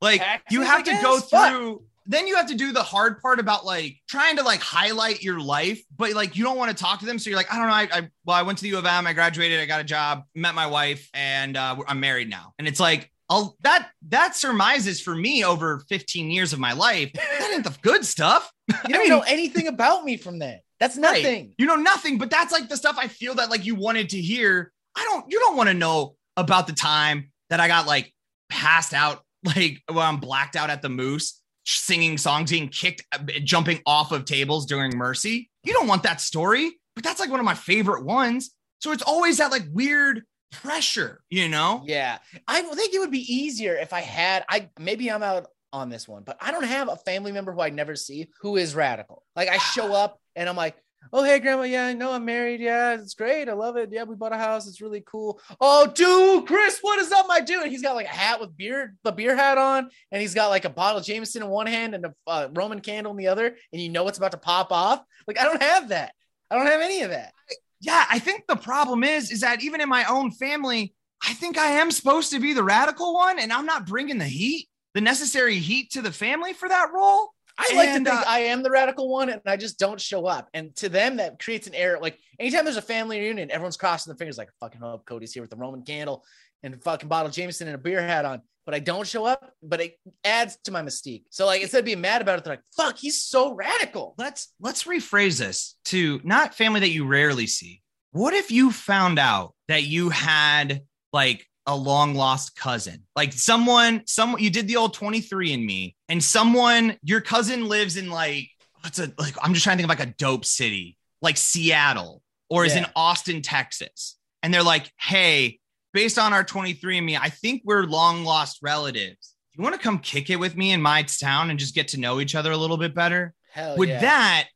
Like 0.02 0.22
Taxes, 0.22 0.56
you 0.56 0.64
I 0.64 0.66
have 0.66 0.84
to 0.86 1.00
go 1.04 1.20
through. 1.20 1.74
Fuck. 1.76 1.82
Then 2.06 2.28
you 2.28 2.36
have 2.36 2.48
to 2.48 2.56
do 2.56 2.72
the 2.72 2.84
hard 2.84 3.22
part 3.22 3.40
about 3.40 3.66
like 3.66 3.98
trying 4.10 4.38
to 4.38 4.44
like 4.44 4.60
highlight 4.62 5.22
your 5.22 5.40
life, 5.40 5.82
but 5.96 6.14
like 6.14 6.36
you 6.36 6.44
don't 6.44 6.58
want 6.58 6.76
to 6.76 6.84
talk 6.84 7.00
to 7.00 7.06
them. 7.06 7.20
So 7.20 7.30
you're 7.30 7.38
like, 7.38 7.54
I 7.54 7.58
don't 7.58 7.68
know. 7.68 7.74
I, 7.74 7.88
I 8.02 8.10
well, 8.26 8.36
I 8.38 8.42
went 8.42 8.58
to 8.60 8.64
the 8.64 8.70
U 8.70 8.78
of 8.78 8.86
M, 8.86 9.06
I 9.08 9.14
graduated, 9.14 9.60
I 9.60 9.66
got 9.66 9.82
a 9.82 9.86
job, 9.86 10.24
met 10.36 10.56
my 10.56 10.68
wife, 10.68 11.10
and 11.14 11.56
uh, 11.58 11.76
I'm 11.88 12.00
married 12.00 12.30
now. 12.30 12.54
And 12.60 12.68
it's 12.68 12.80
like, 12.80 13.12
I'll 13.30 13.56
that 13.62 13.90
that 14.10 14.36
surmises 14.36 15.00
for 15.00 15.16
me 15.16 15.44
over 15.46 15.84
15 15.90 16.30
years 16.32 16.52
of 16.54 16.60
my 16.60 16.74
life. 16.74 17.12
That 17.14 17.52
ain't 17.54 17.64
the 17.64 17.76
good 17.82 18.06
stuff. 18.06 18.52
You 18.68 18.76
don't 18.90 19.00
mean- 19.00 19.10
know 19.10 19.22
anything 19.22 19.68
about 19.68 20.04
me 20.04 20.18
from 20.18 20.40
that. 20.40 20.62
That's 20.80 20.98
Right. 20.98 21.24
nothing. 21.24 21.54
You 21.58 21.66
know 21.68 21.76
nothing, 21.76 22.18
but 22.18 22.30
that's 22.32 22.52
like 22.52 22.68
the 22.68 22.76
stuff 22.76 22.98
I 23.00 23.08
feel 23.08 23.36
that 23.36 23.50
like 23.50 23.66
you 23.66 23.76
wanted 23.76 24.10
to 24.10 24.18
hear. 24.22 24.72
I 24.96 25.04
don't, 25.06 25.32
you 25.32 25.40
don't 25.40 25.56
want 25.56 25.70
to 25.70 25.74
know 25.76 26.16
about 26.36 26.68
the 26.68 26.74
time 26.74 27.32
that 27.50 27.60
I 27.60 27.68
got 27.68 27.86
like 27.88 28.12
passed 28.50 28.94
out, 28.94 29.24
like 29.44 29.82
when 29.88 30.00
I'm 30.06 30.18
blacked 30.18 30.56
out 30.56 30.70
at 30.70 30.82
the 30.82 30.90
moose, 30.90 31.41
singing 31.66 32.18
songs, 32.18 32.52
getting 32.52 32.70
kicked, 32.70 33.04
uh, 33.12 33.20
jumping 33.44 33.82
off 33.86 34.12
of 34.12 34.26
tables 34.26 34.66
during 34.66 34.98
Mercy. 34.98 35.50
You 35.64 35.74
don't 35.74 35.88
want 35.88 36.04
that 36.04 36.22
story, 36.22 36.72
but 36.96 37.04
that's 37.04 37.20
like 37.20 37.30
one 37.30 37.40
of 37.40 37.46
my 37.46 37.54
favorite 37.54 38.04
ones. 38.04 38.52
So 38.80 38.92
it's 38.92 39.04
always 39.04 39.38
that 39.38 39.52
like 39.52 39.66
weird 39.72 40.24
pressure, 40.52 41.22
you 41.30 41.50
know? 41.50 41.84
Yeah. 41.86 42.18
I 42.48 42.62
think 42.62 42.94
it 42.94 43.00
would 43.00 43.12
be 43.12 43.34
easier 43.34 43.76
if 43.76 43.94
I 43.94 44.02
had 44.02 44.44
I 44.50 44.70
maybe 44.80 45.10
I'm 45.10 45.24
out 45.24 45.48
on 45.74 45.90
this 45.90 46.08
one, 46.08 46.24
but 46.24 46.38
I 46.42 46.52
don't 46.52 46.66
have 46.66 46.90
a 46.90 46.98
family 46.98 47.32
member 47.32 47.54
who 47.54 47.62
I 47.62 47.70
never 47.70 47.96
see 47.96 48.30
who 48.42 48.58
is 48.58 48.76
radical. 48.76 49.24
Like 49.36 49.50
I 49.50 49.58
show 49.58 49.94
up 49.94 50.20
and 50.36 50.50
I'm 50.50 50.56
like, 50.56 50.76
Oh, 51.14 51.24
hey, 51.24 51.40
grandma. 51.40 51.64
Yeah, 51.64 51.88
I 51.88 51.94
know 51.94 52.14
I'm 52.14 52.26
married. 52.26 52.62
Yeah, 52.62 52.94
it's 52.94 53.16
great. 53.16 53.50
I 53.50 53.54
love 53.54 53.76
it. 53.76 53.90
Yeah, 53.92 54.04
we 54.04 54.16
bought 54.16 54.34
a 54.34 54.38
house. 54.38 54.68
It's 54.68 54.82
really 54.82 55.04
cool. 55.06 55.42
Oh, 55.60 55.88
dude, 55.88 56.48
Chris, 56.48 56.80
what 56.82 57.00
is 57.00 57.12
up, 57.12 57.26
my 57.28 57.42
dude? 57.42 57.68
He's 57.68 57.82
got 57.82 57.96
like 57.96 58.06
a 58.06 58.10
hat 58.10 58.40
with 58.40 58.56
beer, 58.56 58.96
the 59.04 59.12
beer 59.12 59.36
hat 59.36 59.58
on, 59.58 59.90
and 60.12 60.22
he's 60.22 60.34
got 60.34 60.50
like 60.50 60.66
a 60.66 60.70
bottle 60.70 61.00
of 61.00 61.06
Jameson 61.06 61.44
in 61.44 61.50
one 61.50 61.68
hand 61.68 61.96
and 61.96 62.06
a 62.06 62.14
uh, 62.28 62.48
Roman 62.54 62.80
candle 62.80 63.12
in 63.12 63.18
the 63.18 63.28
other, 63.28 63.56
and 63.74 63.82
you 63.82 63.90
know 63.90 64.08
it's 64.08 64.18
about 64.18 64.32
to 64.32 64.38
pop 64.38 64.72
off. 64.72 65.04
Like, 65.28 65.40
I 65.40 65.44
don't 65.44 65.62
have 65.62 65.90
that. 65.90 66.14
I 66.50 66.56
don't 66.56 66.68
have 66.68 66.82
any 66.82 67.02
of 67.02 67.10
that. 67.10 67.34
Yeah, 67.82 68.06
I 68.10 68.20
think 68.20 68.46
the 68.48 68.56
problem 68.56 69.04
is, 69.04 69.32
is 69.32 69.42
that 69.42 69.64
even 69.64 69.82
in 69.82 69.90
my 69.90 70.06
own 70.06 70.32
family, 70.32 70.94
I 71.28 71.34
think 71.34 71.58
I 71.58 71.72
am 71.72 71.92
supposed 71.92 72.32
to 72.32 72.40
be 72.40 72.54
the 72.54 72.64
radical 72.64 73.14
one, 73.14 73.40
and 73.40 73.52
I'm 73.52 73.66
not 73.66 73.86
bringing 73.86 74.18
the 74.18 74.26
heat, 74.26 74.70
the 74.94 75.02
necessary 75.02 75.58
heat 75.58 75.92
to 75.92 76.02
the 76.02 76.12
family 76.12 76.54
for 76.54 76.70
that 76.70 76.92
role. 76.94 77.34
I 77.70 77.76
like 77.76 77.90
And, 77.90 78.06
to 78.06 78.12
think 78.12 78.22
uh, 78.22 78.30
I 78.30 78.40
am 78.40 78.64
the 78.64 78.72
radical 78.72 79.10
one 79.10 79.30
and 79.30 79.42
I 79.46 79.58
just 79.58 79.80
don't 79.80 80.00
show 80.00 80.26
up. 80.26 80.50
And 80.54 80.76
to 80.78 80.90
them, 80.90 81.18
that 81.18 81.40
creates 81.40 81.68
an 81.68 81.76
error. 81.76 82.00
Like 82.02 82.18
anytime 82.40 82.66
there's 82.66 82.78
a 82.78 82.82
family 82.82 83.20
reunion, 83.20 83.52
everyone's 83.52 83.78
crossing 83.78 84.12
their 84.12 84.18
fingers, 84.18 84.38
like, 84.38 84.50
fucking 84.60 84.82
hope 84.82 85.06
Cody's 85.06 85.34
here 85.34 85.44
with 85.44 85.50
the 85.50 85.56
Roman 85.58 85.84
candle 85.84 86.24
and 86.64 86.82
fucking 86.84 87.10
bottle 87.10 87.28
of 87.28 87.34
Jameson 87.34 87.68
and 87.68 87.76
a 87.76 87.78
beer 87.78 88.02
hat 88.02 88.26
on. 88.26 88.42
But 88.66 88.76
I 88.76 88.80
don't 88.80 89.08
show 89.08 89.26
up, 89.26 89.54
but 89.64 89.82
it 89.82 89.96
adds 90.24 90.58
to 90.66 90.72
my 90.72 90.84
mystique. 90.84 91.24
So, 91.32 91.48
like, 91.48 91.64
instead 91.64 91.80
of 91.80 91.86
being 91.86 92.00
mad 92.00 92.22
about 92.22 92.38
it, 92.38 92.44
they're 92.44 92.54
like, 92.54 92.64
fuck, 92.78 92.96
he's 92.96 93.20
so 93.20 93.54
radical. 93.54 94.14
Let's 94.20 94.54
let's 94.60 94.84
rephrase 94.84 95.40
this 95.40 95.78
to 95.86 96.22
not 96.24 96.54
family 96.54 96.82
that 96.82 96.92
you 96.92 97.08
rarely 97.08 97.48
see. 97.48 97.82
What 98.12 98.36
if 98.36 98.52
you 98.52 98.72
found 98.72 99.18
out 99.18 99.56
that 99.68 99.84
you 99.84 100.10
had 100.10 100.84
like 101.12 101.48
a 101.72 101.76
long 101.76 102.14
lost 102.14 102.56
cousin, 102.56 103.04
like 103.16 103.34
someone, 103.34 104.04
someone 104.06 104.42
you 104.42 104.50
did 104.50 104.68
the 104.68 104.76
old 104.76 104.96
23andMe, 104.96 105.96
and 106.10 106.24
someone 106.24 106.98
your 107.04 107.22
cousin 107.22 107.68
lives 107.68 107.98
in 107.98 108.10
like 108.10 108.50
what's 108.82 109.00
a 109.00 109.12
like 109.18 109.36
I'm 109.42 109.54
just 109.54 109.64
trying 109.64 109.78
to 109.78 109.84
think 109.84 109.92
of 109.92 110.00
like 110.00 110.08
a 110.08 110.14
dope 110.18 110.46
city, 110.46 110.98
like 111.22 111.38
Seattle, 111.38 112.22
or 112.50 112.66
is 112.66 112.76
in 112.76 112.86
Austin, 112.96 113.42
Texas, 113.42 114.18
and 114.44 114.54
they're 114.54 114.64
like, 114.64 114.92
hey, 115.00 115.60
based 115.94 116.20
on 116.20 116.34
our 116.34 116.44
23andMe, 116.44 117.18
I 117.20 117.30
think 117.30 117.64
we're 117.66 117.84
long 117.84 118.24
lost 118.24 118.60
relatives. 118.62 119.36
You 119.54 119.64
want 119.64 119.76
to 119.76 119.82
come 119.82 120.00
kick 120.00 120.30
it 120.30 120.38
with 120.38 120.56
me 120.56 120.72
in 120.72 120.82
my 120.82 121.04
town 121.04 121.50
and 121.50 121.60
just 121.60 121.76
get 121.76 121.90
to 121.90 122.00
know 122.00 122.20
each 122.20 122.36
other 122.36 122.52
a 122.52 122.58
little 122.58 122.78
bit 122.78 122.96
better? 122.96 123.34
Hell 123.52 123.78
would 123.78 123.90
yeah. 123.90 124.02
that 124.02 124.48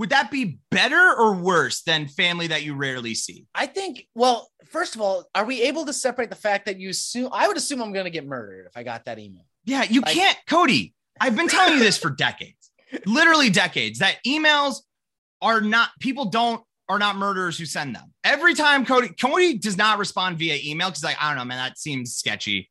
would 0.00 0.08
that 0.10 0.30
be 0.30 0.58
better 0.70 1.14
or 1.14 1.34
worse 1.34 1.82
than 1.82 2.08
family 2.08 2.46
that 2.46 2.62
you 2.62 2.74
rarely 2.74 3.14
see? 3.14 3.44
I 3.54 3.66
think, 3.66 4.06
well, 4.14 4.50
first 4.70 4.94
of 4.94 5.02
all, 5.02 5.26
are 5.34 5.44
we 5.44 5.60
able 5.64 5.84
to 5.84 5.92
separate 5.92 6.30
the 6.30 6.36
fact 6.36 6.64
that 6.64 6.78
you 6.78 6.88
assume, 6.88 7.28
I 7.32 7.46
would 7.46 7.58
assume 7.58 7.82
I'm 7.82 7.92
going 7.92 8.06
to 8.06 8.10
get 8.10 8.26
murdered 8.26 8.64
if 8.66 8.78
I 8.78 8.82
got 8.82 9.04
that 9.04 9.18
email. 9.18 9.44
Yeah, 9.66 9.82
you 9.82 10.00
Like- 10.00 10.14
can't, 10.14 10.38
Cody. 10.48 10.94
I've 11.20 11.36
been 11.36 11.48
telling 11.48 11.74
you 11.74 11.80
this 11.80 11.98
for 11.98 12.08
decades, 12.16 12.70
literally 13.04 13.50
decades. 13.50 13.98
That 13.98 14.16
emails 14.26 14.76
are 15.42 15.60
not 15.60 15.90
people 16.00 16.24
don't 16.30 16.62
are 16.88 16.98
not 16.98 17.16
murderers 17.16 17.58
who 17.58 17.66
send 17.66 17.94
them. 17.94 18.14
Every 18.24 18.54
time 18.54 18.86
Cody 18.86 19.08
Cody 19.10 19.58
does 19.58 19.76
not 19.76 19.98
respond 19.98 20.38
via 20.38 20.58
email 20.64 20.88
because 20.88 21.04
like 21.04 21.18
I 21.20 21.28
don't 21.28 21.36
know, 21.36 21.44
man, 21.44 21.58
that 21.58 21.78
seems 21.78 22.14
sketchy. 22.16 22.70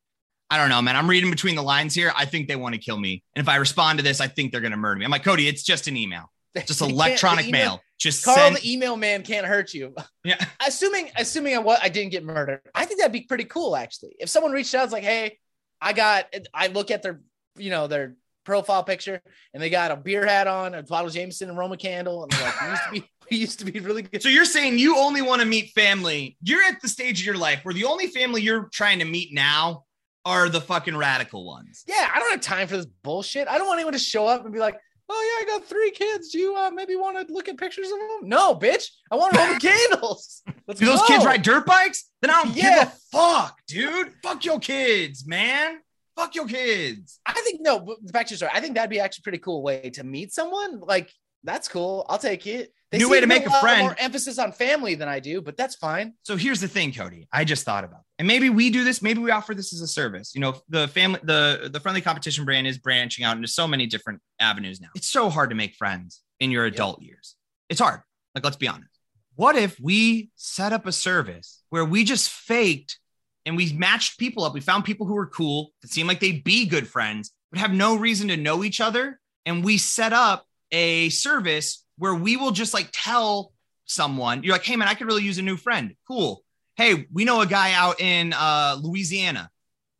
I 0.50 0.56
don't 0.56 0.68
know, 0.68 0.82
man. 0.82 0.96
I'm 0.96 1.08
reading 1.08 1.30
between 1.30 1.54
the 1.54 1.62
lines 1.62 1.94
here. 1.94 2.12
I 2.16 2.24
think 2.24 2.48
they 2.48 2.56
want 2.56 2.74
to 2.74 2.80
kill 2.80 2.98
me, 2.98 3.22
and 3.36 3.40
if 3.44 3.48
I 3.48 3.54
respond 3.54 4.00
to 4.00 4.02
this, 4.02 4.20
I 4.20 4.26
think 4.26 4.50
they're 4.50 4.60
gonna 4.60 4.76
murder 4.76 4.98
me. 4.98 5.04
I'm 5.04 5.12
like 5.12 5.22
Cody, 5.22 5.46
it's 5.46 5.62
just 5.62 5.86
an 5.86 5.96
email, 5.96 6.28
just 6.66 6.80
electronic 6.80 7.46
email, 7.46 7.64
mail. 7.64 7.80
Just 7.98 8.24
Carl, 8.24 8.36
send- 8.36 8.56
the 8.56 8.72
email 8.72 8.96
man 8.96 9.22
can't 9.22 9.46
hurt 9.46 9.74
you. 9.74 9.94
Yeah. 10.24 10.36
assuming 10.66 11.10
assuming 11.16 11.54
I 11.54 11.58
what 11.60 11.82
I 11.82 11.88
didn't 11.88 12.10
get 12.10 12.24
murdered, 12.24 12.60
I 12.74 12.84
think 12.84 13.00
that'd 13.00 13.12
be 13.12 13.22
pretty 13.22 13.44
cool 13.44 13.74
actually. 13.74 14.16
If 14.18 14.28
someone 14.28 14.52
reached 14.52 14.74
out, 14.74 14.84
it's 14.84 14.92
like, 14.92 15.02
hey, 15.02 15.38
I 15.80 15.94
got. 15.94 16.26
I 16.52 16.66
look 16.66 16.90
at 16.90 17.02
their 17.02 17.20
you 17.56 17.70
know 17.70 17.86
their 17.86 18.16
profile 18.44 18.82
picture 18.82 19.22
and 19.54 19.62
they 19.62 19.70
got 19.70 19.90
a 19.90 19.96
beer 19.96 20.26
hat 20.26 20.46
on, 20.46 20.74
a 20.74 20.82
bottle 20.82 21.08
of 21.08 21.14
Jameson 21.14 21.48
and 21.48 21.58
Roma 21.58 21.76
candle, 21.76 22.22
and 22.22 22.32
they're 22.32 22.42
like, 22.42 22.60
we 22.60 22.68
used 22.68 22.82
to 22.82 22.90
be 22.92 23.10
we 23.30 23.36
used 23.36 23.58
to 23.60 23.64
be 23.64 23.80
really 23.80 24.02
good. 24.02 24.22
So 24.22 24.28
you're 24.28 24.44
saying 24.44 24.78
you 24.78 24.98
only 24.98 25.22
want 25.22 25.40
to 25.40 25.46
meet 25.46 25.70
family. 25.70 26.36
You're 26.42 26.62
at 26.64 26.80
the 26.82 26.88
stage 26.88 27.20
of 27.20 27.26
your 27.26 27.36
life 27.36 27.60
where 27.64 27.74
the 27.74 27.84
only 27.84 28.08
family 28.08 28.42
you're 28.42 28.68
trying 28.72 28.98
to 28.98 29.04
meet 29.04 29.32
now 29.32 29.84
are 30.24 30.48
the 30.48 30.60
fucking 30.60 30.96
radical 30.96 31.46
ones. 31.46 31.84
Yeah, 31.86 32.10
I 32.14 32.18
don't 32.18 32.30
have 32.30 32.40
time 32.40 32.68
for 32.68 32.76
this 32.76 32.86
bullshit. 32.86 33.48
I 33.48 33.56
don't 33.56 33.66
want 33.66 33.78
anyone 33.78 33.94
to 33.94 33.98
show 33.98 34.26
up 34.26 34.44
and 34.44 34.52
be 34.52 34.58
like, 34.58 34.76
"Oh 35.12 35.44
yeah, 35.46 35.54
I 35.54 35.58
got 35.58 35.66
three 35.66 35.90
kids. 35.90 36.30
Do 36.30 36.38
you 36.38 36.56
uh, 36.56 36.70
maybe 36.70 36.96
want 36.96 37.26
to 37.26 37.32
look 37.32 37.48
at 37.48 37.58
pictures 37.58 37.90
of 37.90 37.98
them?" 37.98 38.28
No, 38.28 38.54
bitch. 38.54 38.86
I 39.10 39.16
want 39.16 39.36
Roman 39.36 39.58
candles. 39.60 40.42
Let's 40.66 40.80
Do 40.80 40.86
those 40.86 41.02
kids 41.02 41.24
ride 41.24 41.42
dirt 41.42 41.66
bikes? 41.66 42.10
Then 42.22 42.30
I 42.30 42.44
don't 42.44 42.56
yeah. 42.56 42.84
give 42.84 42.88
a 42.88 42.96
fuck, 43.12 43.58
dude. 43.66 44.12
Fuck 44.22 44.44
your 44.44 44.60
kids, 44.60 45.26
man. 45.26 45.78
Fuck 46.16 46.34
your 46.34 46.46
kids. 46.46 47.18
I 47.26 47.32
think 47.40 47.60
no. 47.60 47.96
Back 48.02 48.26
to 48.26 48.32
your 48.32 48.36
story. 48.36 48.52
I 48.54 48.60
think 48.60 48.74
that'd 48.74 48.90
be 48.90 49.00
actually 49.00 49.22
pretty 49.22 49.38
cool 49.38 49.62
way 49.62 49.90
to 49.90 50.04
meet 50.04 50.32
someone. 50.32 50.80
Like 50.80 51.10
that's 51.44 51.68
cool. 51.68 52.06
I'll 52.08 52.18
take 52.18 52.46
it. 52.46 52.72
They 52.90 52.98
New 52.98 53.08
way 53.08 53.20
to 53.20 53.26
make 53.26 53.46
a, 53.46 53.50
a 53.50 53.60
friend. 53.60 53.82
More 53.82 53.96
emphasis 53.98 54.38
on 54.38 54.50
family 54.50 54.96
than 54.96 55.08
I 55.08 55.20
do, 55.20 55.40
but 55.40 55.56
that's 55.56 55.76
fine. 55.76 56.14
So 56.24 56.36
here's 56.36 56.60
the 56.60 56.66
thing, 56.66 56.92
Cody. 56.92 57.28
I 57.32 57.44
just 57.44 57.64
thought 57.64 57.84
about, 57.84 58.00
it. 58.00 58.06
and 58.18 58.28
maybe 58.28 58.50
we 58.50 58.70
do 58.70 58.82
this. 58.82 59.00
Maybe 59.00 59.20
we 59.20 59.30
offer 59.30 59.54
this 59.54 59.72
as 59.72 59.80
a 59.80 59.86
service. 59.86 60.34
You 60.34 60.40
know, 60.40 60.60
the 60.68 60.88
family, 60.88 61.20
the 61.22 61.70
the 61.72 61.78
friendly 61.78 62.00
competition 62.00 62.44
brand 62.44 62.66
is 62.66 62.78
branching 62.78 63.24
out 63.24 63.36
into 63.36 63.48
so 63.48 63.68
many 63.68 63.86
different 63.86 64.20
avenues 64.40 64.80
now. 64.80 64.88
It's 64.96 65.08
so 65.08 65.30
hard 65.30 65.50
to 65.50 65.56
make 65.56 65.74
friends 65.76 66.22
in 66.40 66.50
your 66.50 66.64
adult 66.64 67.00
yep. 67.00 67.10
years. 67.10 67.36
It's 67.68 67.80
hard. 67.80 68.00
Like, 68.34 68.44
let's 68.44 68.56
be 68.56 68.68
honest. 68.68 68.90
What 69.36 69.56
if 69.56 69.78
we 69.80 70.30
set 70.34 70.72
up 70.72 70.86
a 70.86 70.92
service 70.92 71.62
where 71.70 71.84
we 71.84 72.04
just 72.04 72.28
faked 72.28 72.98
and 73.46 73.56
we 73.56 73.72
matched 73.72 74.18
people 74.18 74.44
up. 74.44 74.54
We 74.54 74.60
found 74.60 74.84
people 74.84 75.06
who 75.06 75.14
were 75.14 75.26
cool 75.26 75.72
that 75.82 75.90
seemed 75.90 76.08
like 76.08 76.20
they'd 76.20 76.44
be 76.44 76.66
good 76.66 76.86
friends, 76.86 77.32
but 77.50 77.60
have 77.60 77.72
no 77.72 77.96
reason 77.96 78.28
to 78.28 78.36
know 78.36 78.64
each 78.64 78.80
other. 78.80 79.18
And 79.46 79.64
we 79.64 79.78
set 79.78 80.12
up 80.12 80.46
a 80.70 81.08
service 81.08 81.84
where 82.00 82.14
we 82.14 82.36
will 82.38 82.50
just 82.50 82.72
like 82.72 82.88
tell 82.92 83.52
someone, 83.84 84.42
you're 84.42 84.54
like, 84.54 84.64
hey 84.64 84.74
man, 84.74 84.88
I 84.88 84.94
could 84.94 85.06
really 85.06 85.22
use 85.22 85.36
a 85.36 85.42
new 85.42 85.58
friend. 85.58 85.94
Cool. 86.08 86.42
Hey, 86.76 87.06
we 87.12 87.26
know 87.26 87.42
a 87.42 87.46
guy 87.46 87.74
out 87.74 88.00
in 88.00 88.32
uh, 88.32 88.78
Louisiana 88.80 89.50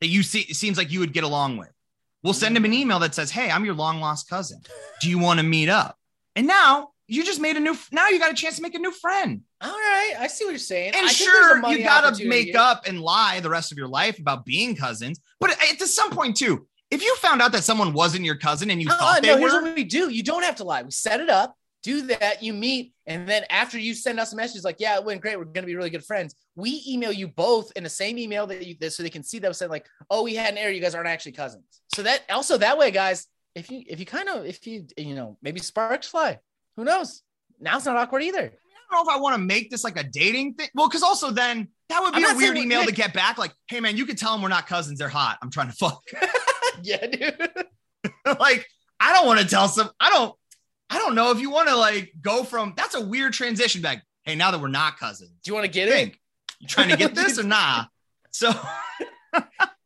that 0.01 0.07
you 0.07 0.23
see 0.23 0.41
it 0.41 0.57
seems 0.57 0.79
like 0.79 0.91
you 0.91 1.01
would 1.01 1.13
get 1.13 1.25
along 1.25 1.59
with. 1.59 1.71
We'll 2.23 2.33
send 2.33 2.57
him 2.57 2.65
an 2.65 2.73
email 2.73 2.99
that 3.01 3.15
says, 3.15 3.31
Hey, 3.31 3.51
I'm 3.51 3.67
your 3.67 3.75
long 3.75 4.01
lost 4.01 4.31
cousin. 4.31 4.63
Do 5.03 5.11
you 5.11 5.19
want 5.19 5.41
to 5.41 5.45
meet 5.45 5.69
up? 5.69 5.99
And 6.37 6.47
now 6.47 6.89
you 7.07 7.23
just 7.23 7.41
made 7.41 7.59
a 7.59 7.61
new 7.61 7.77
now 7.93 8.09
you 8.09 8.19
got 8.19 8.31
a 8.31 8.35
chance 8.35 8.57
to 8.57 8.63
make 8.63 8.75
a 8.75 8.79
new 8.79 8.93
friend. 8.93 9.43
All 9.61 9.71
right, 9.71 10.15
I 10.19 10.27
see 10.29 10.47
what 10.47 10.53
you're 10.53 10.59
saying. 10.59 10.95
And 10.95 11.05
I 11.05 11.11
sure, 11.11 11.71
you 11.71 11.85
got 11.85 12.15
to 12.15 12.27
make 12.27 12.55
up 12.55 12.87
and 12.87 12.99
lie 13.03 13.41
the 13.41 13.51
rest 13.51 13.73
of 13.73 13.79
your 13.79 13.89
life 13.89 14.19
about 14.19 14.47
being 14.47 14.75
cousins, 14.75 15.21
but 15.39 15.51
at 15.51 15.79
some 15.83 16.11
point 16.11 16.39
too, 16.39 16.67
if 16.91 17.03
you 17.03 17.15
found 17.17 17.43
out 17.43 17.53
that 17.53 17.63
someone 17.63 17.93
wasn't 17.93 18.25
your 18.25 18.37
cousin 18.37 18.71
and 18.71 18.83
you 18.83 18.89
uh, 18.89 18.97
thought 18.97 19.23
they 19.23 19.29
no, 19.29 19.35
were, 19.35 19.41
here's 19.41 19.53
what 19.53 19.77
we 19.77 19.85
do: 19.85 20.09
you 20.09 20.23
don't 20.23 20.45
have 20.45 20.57
to 20.57 20.65
lie. 20.65 20.83
We 20.83 20.91
set 20.91 21.21
it 21.21 21.31
up, 21.31 21.57
do 21.83 22.03
that, 22.09 22.43
you 22.43 22.53
meet, 22.53 22.93
and 23.07 23.29
then 23.29 23.45
after 23.51 23.79
you 23.79 23.95
send 23.95 24.21
us 24.21 24.33
a 24.33 24.37
message 24.37 24.65
like, 24.65 24.77
"Yeah, 24.79 24.97
it 24.97 25.05
went 25.05 25.21
great. 25.21 25.39
We're 25.39 25.45
going 25.45 25.63
to 25.63 25.67
be 25.67 25.77
really 25.77 25.91
good 25.91 26.05
friends." 26.05 26.35
We 26.57 26.83
email 26.87 27.13
you 27.13 27.29
both 27.29 27.73
in 27.77 27.85
the 27.85 27.91
same 27.91 28.19
email 28.19 28.47
that 28.49 28.67
you 28.67 28.77
so 28.91 29.03
they 29.03 29.11
can 29.11 29.23
see 29.23 29.39
that 29.41 29.55
said 29.57 29.71
like, 29.71 29.87
"Oh, 30.11 30.23
we 30.23 30.35
had 30.35 30.53
an 30.53 30.59
error. 30.59 30.71
You 30.71 30.81
guys 30.81 30.95
aren't 30.95 31.09
actually 31.09 31.33
cousins." 31.33 31.65
So 31.95 32.03
that 32.03 32.23
also 32.31 32.59
that 32.59 32.79
way, 32.79 32.91
guys, 32.91 33.27
if 33.55 33.71
you 33.71 33.83
if 33.87 33.99
you 33.99 34.07
kind 34.07 34.29
of 34.29 34.45
if 34.45 34.67
you 34.67 34.87
you 34.97 35.15
know 35.15 35.39
maybe 35.43 35.61
sparks 35.61 36.09
fly, 36.09 36.39
who 36.77 36.85
knows? 36.85 37.23
now 37.61 37.77
it's 37.77 37.87
not 37.87 37.97
awkward 37.97 38.23
either. 38.23 38.39
I 38.41 38.95
don't 38.95 39.07
know 39.07 39.13
if 39.13 39.17
I 39.17 39.21
want 39.21 39.35
to 39.35 39.39
make 39.39 39.71
this 39.71 39.85
like 39.85 39.99
a 39.99 40.03
dating 40.03 40.55
thing. 40.55 40.69
Well, 40.75 40.89
because 40.89 41.03
also 41.03 41.31
then 41.31 41.69
that 41.89 42.03
would 42.03 42.15
be 42.15 42.25
a 42.25 42.35
weird 42.35 42.57
email 42.57 42.85
to 42.85 42.93
get 42.93 43.13
back. 43.13 43.39
Like, 43.39 43.53
hey 43.69 43.81
man, 43.81 43.97
you 43.97 44.07
could 44.07 44.19
tell 44.19 44.33
them 44.33 44.43
we're 44.43 44.49
not 44.49 44.67
cousins. 44.67 44.99
They're 44.99 45.09
hot. 45.09 45.39
I'm 45.43 45.51
trying 45.51 45.69
to 45.69 45.75
fuck. 45.75 46.03
yeah, 46.83 47.07
dude. 47.07 47.49
like, 48.41 48.67
I 48.99 49.13
don't 49.13 49.27
want 49.27 49.41
to 49.41 49.47
tell 49.47 49.69
some. 49.69 49.91
I 50.01 50.11
don't. 50.11 50.35
I 50.91 50.99
don't 50.99 51.15
know 51.15 51.31
if 51.31 51.41
you 51.41 51.51
want 51.51 51.69
to 51.69 51.77
like 51.77 52.13
go 52.21 52.45
from. 52.45 52.75
That's 52.77 52.95
a 52.95 53.01
weird 53.01 53.33
transition 53.33 53.81
back. 53.81 54.05
Hey, 54.25 54.35
now 54.35 54.51
that 54.51 54.61
we're 54.61 54.69
not 54.69 54.99
cousins, 54.99 55.31
do 55.43 55.51
you 55.51 55.55
want 55.55 55.65
to 55.65 55.71
get 55.71 55.89
it? 55.89 56.17
You 56.59 56.67
trying 56.67 56.91
to 56.91 56.97
get 56.97 57.15
this 57.15 57.39
or 57.39 57.45
nah? 57.45 57.85
So 58.33 58.53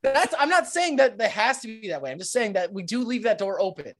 that's 0.03 0.35
I'm 0.39 0.49
not 0.49 0.67
saying 0.67 0.97
that 0.97 1.19
that 1.19 1.31
has 1.31 1.61
to 1.61 1.69
be 1.69 1.89
that 1.89 2.03
way. 2.03 2.11
I'm 2.11 2.19
just 2.19 2.33
saying 2.33 2.55
that 2.55 2.73
we 2.73 2.83
do 2.83 3.05
leave 3.05 3.23
that 3.25 3.39
door 3.39 3.61
open. 3.61 3.93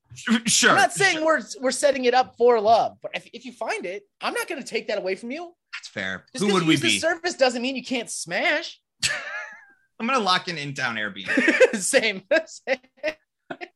Sure. 0.47 0.71
I'm 0.71 0.77
not 0.77 0.93
saying 0.93 1.19
sure. 1.19 1.27
we're 1.27 1.43
we're 1.61 1.71
setting 1.71 2.07
it 2.07 2.15
up 2.15 2.37
for 2.37 2.61
love, 2.61 2.97
but 3.03 3.13
if, 3.15 3.29
if 3.33 3.45
you 3.45 3.53
find 3.53 3.85
it, 3.87 4.03
I'm 4.21 4.35
not 4.35 4.49
going 4.49 4.63
to 4.63 4.67
take 4.67 4.89
that 4.89 4.99
away 4.99 5.15
from 5.15 5.31
you. 5.31 5.53
That's 5.75 5.89
fair. 5.89 6.25
Just 6.33 6.45
Who 6.45 6.53
would 6.53 6.67
we 6.67 6.77
be? 6.77 6.83
The 6.83 6.99
service 6.99 7.35
doesn't 7.35 7.61
mean 7.61 7.77
you 7.77 7.85
can't 7.85 8.11
smash. 8.11 8.81
I'm 10.01 10.07
going 10.07 10.19
to 10.19 10.25
lock 10.25 10.49
in 10.49 10.59
in 10.59 10.75
town 10.75 10.97
Airbnb. 10.97 11.75
Same. 11.77 12.23
Same. 12.47 12.79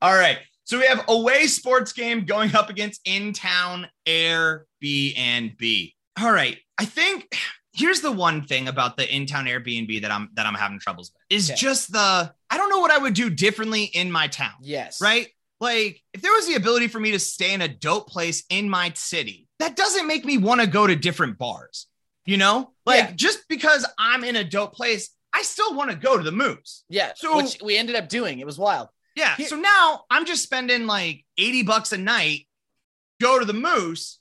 All 0.02 0.14
right. 0.14 0.38
So 0.68 0.78
we 0.78 0.84
have 0.84 1.02
away 1.08 1.46
sports 1.46 1.94
game 1.94 2.26
going 2.26 2.54
up 2.54 2.68
against 2.68 3.00
in 3.06 3.32
town 3.32 3.88
Airbnb. 4.06 5.94
All 6.20 6.30
right. 6.30 6.58
I 6.76 6.84
think 6.84 7.34
here's 7.72 8.02
the 8.02 8.12
one 8.12 8.44
thing 8.44 8.68
about 8.68 8.98
the 8.98 9.10
in-town 9.10 9.46
Airbnb 9.46 10.02
that 10.02 10.10
I'm 10.10 10.28
that 10.34 10.44
I'm 10.44 10.52
having 10.52 10.78
troubles 10.78 11.10
with 11.14 11.22
is 11.30 11.48
just 11.58 11.90
the 11.90 11.98
I 12.50 12.56
don't 12.58 12.68
know 12.68 12.80
what 12.80 12.90
I 12.90 12.98
would 12.98 13.14
do 13.14 13.30
differently 13.30 13.84
in 13.84 14.12
my 14.12 14.26
town. 14.26 14.52
Yes. 14.60 15.00
Right? 15.00 15.28
Like 15.58 16.02
if 16.12 16.20
there 16.20 16.32
was 16.32 16.46
the 16.46 16.56
ability 16.56 16.88
for 16.88 17.00
me 17.00 17.12
to 17.12 17.18
stay 17.18 17.54
in 17.54 17.62
a 17.62 17.68
dope 17.68 18.06
place 18.06 18.44
in 18.50 18.68
my 18.68 18.92
city, 18.94 19.48
that 19.60 19.74
doesn't 19.74 20.06
make 20.06 20.26
me 20.26 20.36
want 20.36 20.60
to 20.60 20.66
go 20.66 20.86
to 20.86 20.94
different 20.94 21.38
bars. 21.38 21.86
You 22.26 22.36
know? 22.36 22.72
Like 22.84 22.98
yeah. 22.98 23.12
just 23.16 23.48
because 23.48 23.86
I'm 23.98 24.22
in 24.22 24.36
a 24.36 24.44
dope 24.44 24.74
place, 24.74 25.08
I 25.32 25.40
still 25.40 25.74
want 25.74 25.90
to 25.92 25.96
go 25.96 26.18
to 26.18 26.22
the 26.22 26.32
Moose. 26.32 26.84
Yeah. 26.90 27.12
So 27.16 27.38
which 27.38 27.56
we 27.62 27.78
ended 27.78 27.96
up 27.96 28.10
doing. 28.10 28.40
It 28.40 28.44
was 28.44 28.58
wild. 28.58 28.88
Yeah. 29.18 29.36
So 29.46 29.56
now 29.56 30.04
I'm 30.10 30.24
just 30.24 30.44
spending 30.44 30.86
like 30.86 31.24
80 31.36 31.64
bucks 31.64 31.92
a 31.92 31.98
night, 31.98 32.46
go 33.20 33.38
to 33.38 33.44
the 33.44 33.52
Moose 33.52 34.18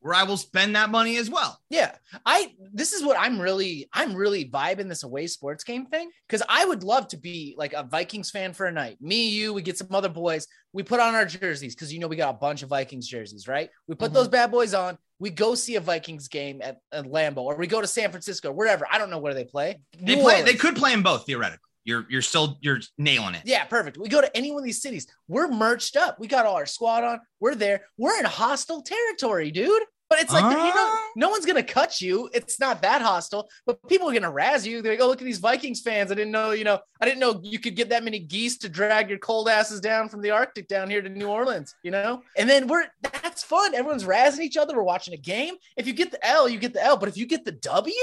where 0.00 0.14
I 0.14 0.22
will 0.22 0.38
spend 0.38 0.76
that 0.76 0.90
money 0.90 1.18
as 1.18 1.28
well. 1.28 1.60
Yeah. 1.68 1.94
I 2.24 2.54
this 2.72 2.92
is 2.92 3.04
what 3.04 3.18
I'm 3.18 3.38
really 3.38 3.88
I'm 3.92 4.14
really 4.14 4.46
vibing 4.46 4.88
this 4.88 5.02
away 5.02 5.26
sports 5.26 5.62
game 5.62 5.86
thing 5.86 6.10
cuz 6.28 6.42
I 6.48 6.64
would 6.64 6.82
love 6.82 7.08
to 7.08 7.18
be 7.18 7.54
like 7.58 7.74
a 7.74 7.82
Vikings 7.82 8.30
fan 8.30 8.54
for 8.54 8.66
a 8.66 8.72
night. 8.72 8.96
Me, 9.00 9.28
you, 9.28 9.52
we 9.52 9.62
get 9.62 9.76
some 9.76 9.94
other 9.94 10.08
boys, 10.08 10.48
we 10.72 10.82
put 10.82 11.00
on 11.00 11.14
our 11.14 11.26
jerseys 11.26 11.74
cuz 11.74 11.92
you 11.92 11.98
know 11.98 12.08
we 12.08 12.16
got 12.16 12.34
a 12.34 12.38
bunch 12.38 12.62
of 12.62 12.70
Vikings 12.70 13.06
jerseys, 13.06 13.46
right? 13.46 13.70
We 13.86 13.94
put 13.94 14.06
mm-hmm. 14.06 14.14
those 14.14 14.28
bad 14.28 14.50
boys 14.50 14.72
on, 14.72 14.96
we 15.18 15.28
go 15.28 15.54
see 15.54 15.76
a 15.76 15.80
Vikings 15.80 16.28
game 16.28 16.62
at, 16.62 16.78
at 16.92 17.04
Lambeau 17.04 17.42
or 17.42 17.56
we 17.56 17.66
go 17.66 17.82
to 17.82 17.86
San 17.86 18.10
Francisco, 18.10 18.50
wherever. 18.50 18.86
I 18.90 18.96
don't 18.96 19.10
know 19.10 19.18
where 19.18 19.34
they 19.34 19.44
play. 19.44 19.80
They 19.92 20.16
New 20.16 20.22
play 20.22 20.36
Orleans. 20.36 20.44
they 20.46 20.56
could 20.56 20.76
play 20.76 20.94
in 20.94 21.02
both 21.02 21.26
theoretically. 21.26 21.69
You're 21.84 22.06
you're 22.08 22.22
still 22.22 22.58
you're 22.60 22.80
nailing 22.98 23.34
it. 23.34 23.42
Yeah, 23.44 23.64
perfect. 23.64 23.96
We 23.96 24.08
go 24.08 24.20
to 24.20 24.36
any 24.36 24.50
one 24.50 24.60
of 24.60 24.64
these 24.64 24.82
cities. 24.82 25.06
We're 25.28 25.48
merched 25.48 25.96
up. 25.96 26.18
We 26.20 26.26
got 26.26 26.46
all 26.46 26.56
our 26.56 26.66
squad 26.66 27.04
on. 27.04 27.20
We're 27.40 27.54
there. 27.54 27.86
We're 27.96 28.18
in 28.18 28.26
hostile 28.26 28.82
territory, 28.82 29.50
dude. 29.50 29.82
But 30.10 30.18
it's 30.18 30.32
like 30.32 30.42
uh, 30.42 30.48
you 30.48 30.74
know, 30.74 30.98
no 31.14 31.30
one's 31.30 31.46
gonna 31.46 31.62
cut 31.62 32.00
you. 32.00 32.28
It's 32.34 32.58
not 32.58 32.82
that 32.82 33.00
hostile, 33.00 33.48
but 33.64 33.78
people 33.88 34.10
are 34.10 34.12
gonna 34.12 34.30
razz 34.30 34.66
you. 34.66 34.82
They're 34.82 34.94
like, 34.94 35.00
"Oh, 35.00 35.06
look 35.06 35.22
at 35.22 35.24
these 35.24 35.38
Vikings 35.38 35.82
fans! 35.82 36.10
I 36.10 36.16
didn't 36.16 36.32
know, 36.32 36.50
you 36.50 36.64
know, 36.64 36.80
I 37.00 37.04
didn't 37.04 37.20
know 37.20 37.40
you 37.44 37.60
could 37.60 37.76
get 37.76 37.90
that 37.90 38.02
many 38.02 38.18
geese 38.18 38.58
to 38.58 38.68
drag 38.68 39.08
your 39.08 39.20
cold 39.20 39.48
asses 39.48 39.80
down 39.80 40.08
from 40.08 40.20
the 40.20 40.32
Arctic 40.32 40.66
down 40.66 40.90
here 40.90 41.00
to 41.00 41.08
New 41.08 41.28
Orleans, 41.28 41.76
you 41.84 41.92
know." 41.92 42.22
And 42.36 42.50
then 42.50 42.66
we're 42.66 42.86
that's 43.00 43.44
fun. 43.44 43.72
Everyone's 43.72 44.02
razzing 44.02 44.40
each 44.40 44.56
other. 44.56 44.74
We're 44.76 44.82
watching 44.82 45.14
a 45.14 45.16
game. 45.16 45.54
If 45.76 45.86
you 45.86 45.92
get 45.92 46.10
the 46.10 46.26
L, 46.26 46.48
you 46.48 46.58
get 46.58 46.72
the 46.72 46.84
L. 46.84 46.96
But 46.96 47.08
if 47.08 47.16
you 47.16 47.24
get 47.24 47.44
the 47.44 47.52
W, 47.52 47.94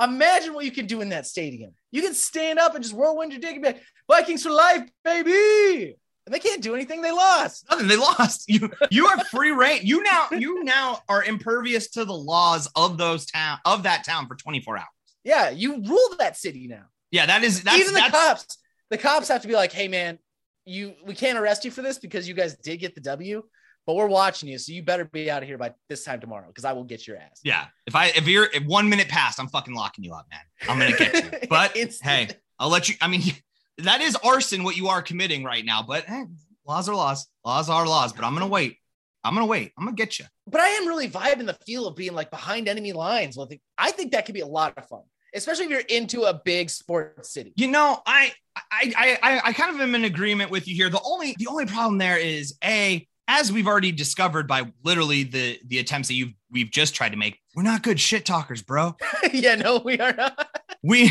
Imagine 0.00 0.54
what 0.54 0.64
you 0.64 0.70
can 0.70 0.86
do 0.86 1.00
in 1.00 1.08
that 1.10 1.26
stadium. 1.26 1.72
You 1.90 2.02
can 2.02 2.14
stand 2.14 2.58
up 2.58 2.74
and 2.74 2.84
just 2.84 2.94
whirlwind 2.94 3.32
your 3.32 3.40
dick 3.40 3.54
and 3.54 3.62
be 3.62 3.68
like, 3.68 3.82
Vikings 4.08 4.42
for 4.42 4.50
life, 4.50 4.88
baby. 5.04 5.96
And 6.26 6.34
they 6.34 6.38
can't 6.38 6.62
do 6.62 6.74
anything. 6.74 7.02
They 7.02 7.12
lost. 7.12 7.66
Nothing. 7.70 7.88
They 7.88 7.96
lost. 7.96 8.44
You 8.48 8.70
you 8.90 9.06
are 9.06 9.24
free 9.26 9.52
reign. 9.52 9.80
You 9.84 10.02
now 10.02 10.28
you 10.32 10.64
now 10.64 11.00
are 11.08 11.22
impervious 11.22 11.90
to 11.90 12.04
the 12.04 12.14
laws 12.14 12.68
of 12.74 12.98
those 12.98 13.26
town 13.26 13.58
of 13.64 13.84
that 13.84 14.04
town 14.04 14.26
for 14.26 14.34
24 14.34 14.78
hours. 14.78 14.86
Yeah, 15.24 15.50
you 15.50 15.82
rule 15.82 16.16
that 16.18 16.36
city 16.36 16.66
now. 16.66 16.84
Yeah, 17.10 17.26
that 17.26 17.44
is 17.44 17.62
that's, 17.62 17.80
even 17.80 17.94
the 17.94 18.00
that's, 18.00 18.10
cops. 18.10 18.58
The 18.90 18.98
cops 18.98 19.28
have 19.28 19.42
to 19.42 19.48
be 19.48 19.54
like, 19.54 19.72
hey 19.72 19.88
man, 19.88 20.18
you 20.64 20.94
we 21.04 21.14
can't 21.14 21.38
arrest 21.38 21.64
you 21.64 21.70
for 21.70 21.82
this 21.82 21.98
because 21.98 22.28
you 22.28 22.34
guys 22.34 22.56
did 22.56 22.78
get 22.78 22.94
the 22.94 23.00
W 23.02 23.42
but 23.86 23.94
we're 23.94 24.08
watching 24.08 24.48
you, 24.48 24.58
so 24.58 24.72
you 24.72 24.82
better 24.82 25.04
be 25.04 25.30
out 25.30 25.42
of 25.42 25.48
here 25.48 25.56
by 25.56 25.72
this 25.88 26.04
time 26.04 26.20
tomorrow 26.20 26.48
because 26.48 26.64
I 26.64 26.72
will 26.72 26.84
get 26.84 27.06
your 27.06 27.16
ass. 27.16 27.40
Yeah, 27.44 27.66
if 27.86 27.94
I 27.94 28.06
if 28.08 28.26
you're 28.26 28.48
if 28.52 28.64
one 28.64 28.88
minute 28.88 29.08
past, 29.08 29.38
I'm 29.38 29.46
fucking 29.46 29.74
locking 29.74 30.02
you 30.02 30.12
up, 30.12 30.26
man. 30.28 30.40
I'm 30.68 30.78
gonna 30.78 30.96
get 30.96 31.14
you. 31.14 31.38
But 31.48 31.76
hey, 32.02 32.28
I'll 32.58 32.68
let 32.68 32.88
you. 32.88 32.96
I 33.00 33.06
mean, 33.06 33.22
that 33.78 34.00
is 34.00 34.16
arson 34.16 34.64
what 34.64 34.76
you 34.76 34.88
are 34.88 35.02
committing 35.02 35.44
right 35.44 35.64
now. 35.64 35.82
But 35.82 36.04
hey, 36.04 36.24
laws 36.66 36.88
are 36.88 36.96
laws. 36.96 37.28
Laws 37.44 37.70
are 37.70 37.86
laws. 37.86 38.12
But 38.12 38.24
I'm 38.24 38.34
gonna 38.34 38.48
wait. 38.48 38.78
I'm 39.22 39.34
gonna 39.34 39.46
wait. 39.46 39.72
I'm 39.78 39.84
gonna 39.84 39.96
get 39.96 40.18
you. 40.18 40.24
But 40.48 40.60
I 40.60 40.68
am 40.68 40.88
really 40.88 41.08
vibing 41.08 41.46
the 41.46 41.54
feel 41.54 41.86
of 41.86 41.94
being 41.94 42.12
like 42.12 42.30
behind 42.30 42.68
enemy 42.68 42.92
lines. 42.92 43.36
Well, 43.36 43.48
I 43.78 43.92
think 43.92 44.12
that 44.12 44.26
could 44.26 44.34
be 44.34 44.40
a 44.40 44.46
lot 44.46 44.74
of 44.76 44.88
fun, 44.88 45.02
especially 45.32 45.66
if 45.66 45.70
you're 45.70 45.80
into 45.80 46.22
a 46.24 46.34
big 46.44 46.70
sports 46.70 47.32
city. 47.32 47.52
You 47.54 47.68
know, 47.68 48.02
I 48.04 48.32
I 48.56 49.18
I 49.22 49.40
I 49.44 49.52
kind 49.52 49.72
of 49.72 49.80
am 49.80 49.94
in 49.94 50.04
agreement 50.04 50.50
with 50.50 50.66
you 50.66 50.74
here. 50.74 50.90
The 50.90 51.00
only 51.04 51.36
the 51.38 51.46
only 51.46 51.66
problem 51.66 51.98
there 51.98 52.18
is 52.18 52.56
a 52.64 53.06
as 53.28 53.50
we've 53.52 53.66
already 53.66 53.92
discovered 53.92 54.46
by 54.46 54.72
literally 54.84 55.22
the 55.24 55.58
the 55.66 55.78
attempts 55.78 56.08
that 56.08 56.14
you've 56.14 56.32
we've 56.50 56.70
just 56.70 56.94
tried 56.94 57.10
to 57.10 57.16
make, 57.16 57.38
we're 57.54 57.62
not 57.62 57.82
good 57.82 57.98
shit 58.00 58.24
talkers, 58.24 58.62
bro. 58.62 58.96
yeah, 59.32 59.54
no, 59.56 59.78
we 59.84 59.98
are 59.98 60.12
not. 60.12 60.48
We 60.82 61.10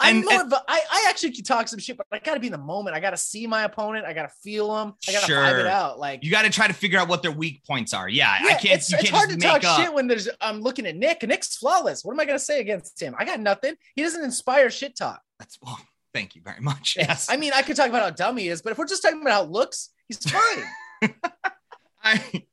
I'm 0.00 0.22
more 0.22 0.32
and- 0.32 0.42
of 0.42 0.52
a, 0.52 0.62
I, 0.68 0.80
I 0.90 1.06
actually 1.08 1.30
can 1.32 1.44
talk 1.44 1.68
some 1.68 1.78
shit, 1.78 1.96
but 1.96 2.06
I 2.12 2.18
gotta 2.18 2.40
be 2.40 2.46
in 2.48 2.52
the 2.52 2.58
moment. 2.58 2.96
I 2.96 3.00
gotta 3.00 3.16
see 3.16 3.46
my 3.46 3.62
opponent. 3.62 4.04
I 4.04 4.12
gotta 4.12 4.32
feel 4.42 4.74
them. 4.74 4.94
I 5.08 5.12
gotta 5.12 5.26
vibe 5.26 5.28
Sure. 5.50 5.60
it 5.60 5.66
out. 5.66 5.98
Like 6.00 6.24
you 6.24 6.30
got 6.30 6.42
to 6.42 6.50
try 6.50 6.66
to 6.66 6.72
figure 6.72 6.98
out 6.98 7.08
what 7.08 7.22
their 7.22 7.30
weak 7.32 7.62
points 7.64 7.94
are. 7.94 8.08
Yeah, 8.08 8.30
I 8.30 8.54
can't. 8.54 8.64
It's, 8.80 8.92
it's 8.92 9.02
can't 9.02 9.14
hard 9.14 9.30
to 9.30 9.36
talk 9.36 9.62
up. 9.64 9.80
shit 9.80 9.92
when 9.94 10.06
there's 10.08 10.28
I'm 10.40 10.60
looking 10.60 10.86
at 10.86 10.96
Nick. 10.96 11.22
Nick's 11.22 11.56
flawless. 11.56 12.04
What 12.04 12.12
am 12.12 12.20
I 12.20 12.24
gonna 12.24 12.38
say 12.40 12.60
against 12.60 13.00
him? 13.00 13.14
I 13.18 13.24
got 13.24 13.38
nothing. 13.40 13.74
He 13.94 14.02
doesn't 14.02 14.22
inspire 14.24 14.70
shit 14.70 14.96
talk. 14.96 15.20
That's 15.38 15.56
well. 15.62 15.78
Thank 16.12 16.34
you 16.34 16.42
very 16.44 16.60
much. 16.60 16.96
Yes, 16.98 17.28
I 17.30 17.36
mean, 17.36 17.52
I 17.54 17.62
could 17.62 17.76
talk 17.76 17.88
about 17.88 18.02
how 18.02 18.10
dumb 18.10 18.36
he 18.36 18.48
is, 18.48 18.62
but 18.62 18.72
if 18.72 18.78
we're 18.78 18.86
just 18.88 19.00
talking 19.02 19.20
about 19.22 19.32
how 19.32 19.42
it 19.44 19.50
looks, 19.50 19.90
he's 20.08 20.18
fine. 20.30 20.64
I, 22.02 22.44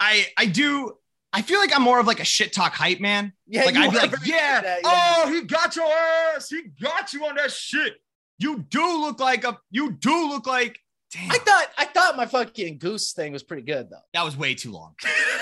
I, 0.00 0.26
I 0.36 0.46
do. 0.46 0.92
I 1.32 1.42
feel 1.42 1.58
like 1.58 1.74
I'm 1.74 1.82
more 1.82 2.00
of 2.00 2.06
like 2.06 2.20
a 2.20 2.24
shit 2.24 2.52
talk 2.52 2.72
hype 2.72 3.00
man. 3.00 3.32
yeah, 3.46 3.64
like 3.64 3.76
I'd 3.76 3.90
be 3.90 3.96
like, 3.98 4.10
very 4.10 4.24
good 4.24 4.28
yeah, 4.28 4.78
oh, 4.84 5.30
he 5.30 5.42
got 5.42 5.76
your 5.76 5.86
ass. 6.34 6.48
He 6.48 6.62
got 6.80 7.12
you 7.12 7.26
on 7.26 7.36
that 7.36 7.52
shit. 7.52 7.94
You 8.38 8.64
do 8.68 9.00
look 9.00 9.20
like 9.20 9.44
a. 9.44 9.58
You 9.70 9.92
do 9.92 10.28
look 10.28 10.46
like. 10.46 10.78
Damn, 11.12 11.30
I 11.30 11.38
thought 11.38 11.66
I 11.78 11.84
thought 11.84 12.16
my 12.16 12.26
fucking 12.26 12.78
goose 12.78 13.12
thing 13.12 13.32
was 13.32 13.42
pretty 13.42 13.62
good 13.62 13.88
though. 13.90 14.00
that 14.12 14.24
was 14.24 14.36
way 14.36 14.54
too 14.54 14.72
long. 14.72 14.94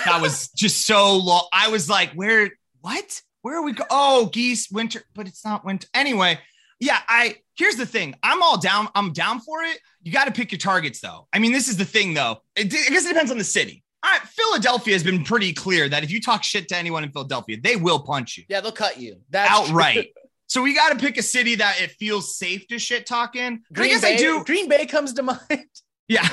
That 0.05 0.21
was 0.21 0.49
just 0.49 0.85
so 0.85 1.17
long. 1.17 1.47
I 1.51 1.69
was 1.69 1.89
like, 1.89 2.11
where? 2.11 2.51
What? 2.81 3.21
Where 3.41 3.57
are 3.57 3.63
we? 3.63 3.73
Go- 3.73 3.85
oh, 3.89 4.27
geese, 4.27 4.69
winter, 4.69 5.01
but 5.13 5.27
it's 5.27 5.43
not 5.43 5.65
winter. 5.65 5.87
Anyway, 5.93 6.39
yeah. 6.79 6.99
I 7.07 7.37
here's 7.57 7.75
the 7.75 7.85
thing. 7.85 8.15
I'm 8.21 8.43
all 8.43 8.57
down. 8.57 8.89
I'm 8.95 9.11
down 9.13 9.39
for 9.39 9.63
it. 9.63 9.77
You 10.05 10.13
got 10.13 10.25
to 10.25 10.31
pick 10.31 10.51
your 10.53 10.59
targets, 10.59 11.01
though. 11.01 11.27
I 11.33 11.39
mean, 11.39 11.51
this 11.51 11.67
is 11.67 11.75
the 11.75 11.83
thing, 11.83 12.13
though. 12.13 12.37
It, 12.55 12.67
I 12.73 12.89
guess 12.93 13.05
it 13.05 13.09
depends 13.09 13.31
on 13.31 13.37
the 13.37 13.43
city. 13.43 13.83
Right, 14.05 14.21
Philadelphia 14.21 14.93
has 14.93 15.03
been 15.03 15.23
pretty 15.23 15.51
clear 15.51 15.89
that 15.89 16.03
if 16.03 16.11
you 16.11 16.21
talk 16.21 16.43
shit 16.43 16.67
to 16.69 16.77
anyone 16.77 17.03
in 17.03 17.11
Philadelphia, 17.11 17.57
they 17.61 17.75
will 17.75 17.99
punch 17.99 18.37
you 18.37 18.43
Yeah, 18.47 18.61
they'll 18.61 18.71
cut 18.71 18.99
you. 18.99 19.17
That's 19.31 19.51
true. 19.67 19.69
outright. 19.71 20.09
So 20.47 20.61
we 20.61 20.75
got 20.75 20.91
to 20.93 21.03
pick 21.03 21.17
a 21.17 21.23
city 21.23 21.55
that 21.55 21.81
it 21.81 21.89
feels 21.93 22.37
safe 22.37 22.67
to 22.67 22.77
shit 22.77 23.07
talk 23.07 23.35
in. 23.35 23.63
But 23.71 23.79
I 23.79 23.81
Green 23.81 23.89
guess 23.89 24.01
Bay, 24.01 24.13
I 24.13 24.17
do. 24.17 24.43
Green 24.43 24.69
Bay 24.69 24.85
comes 24.85 25.13
to 25.13 25.23
mind. 25.49 25.65
Yeah, 26.07 26.29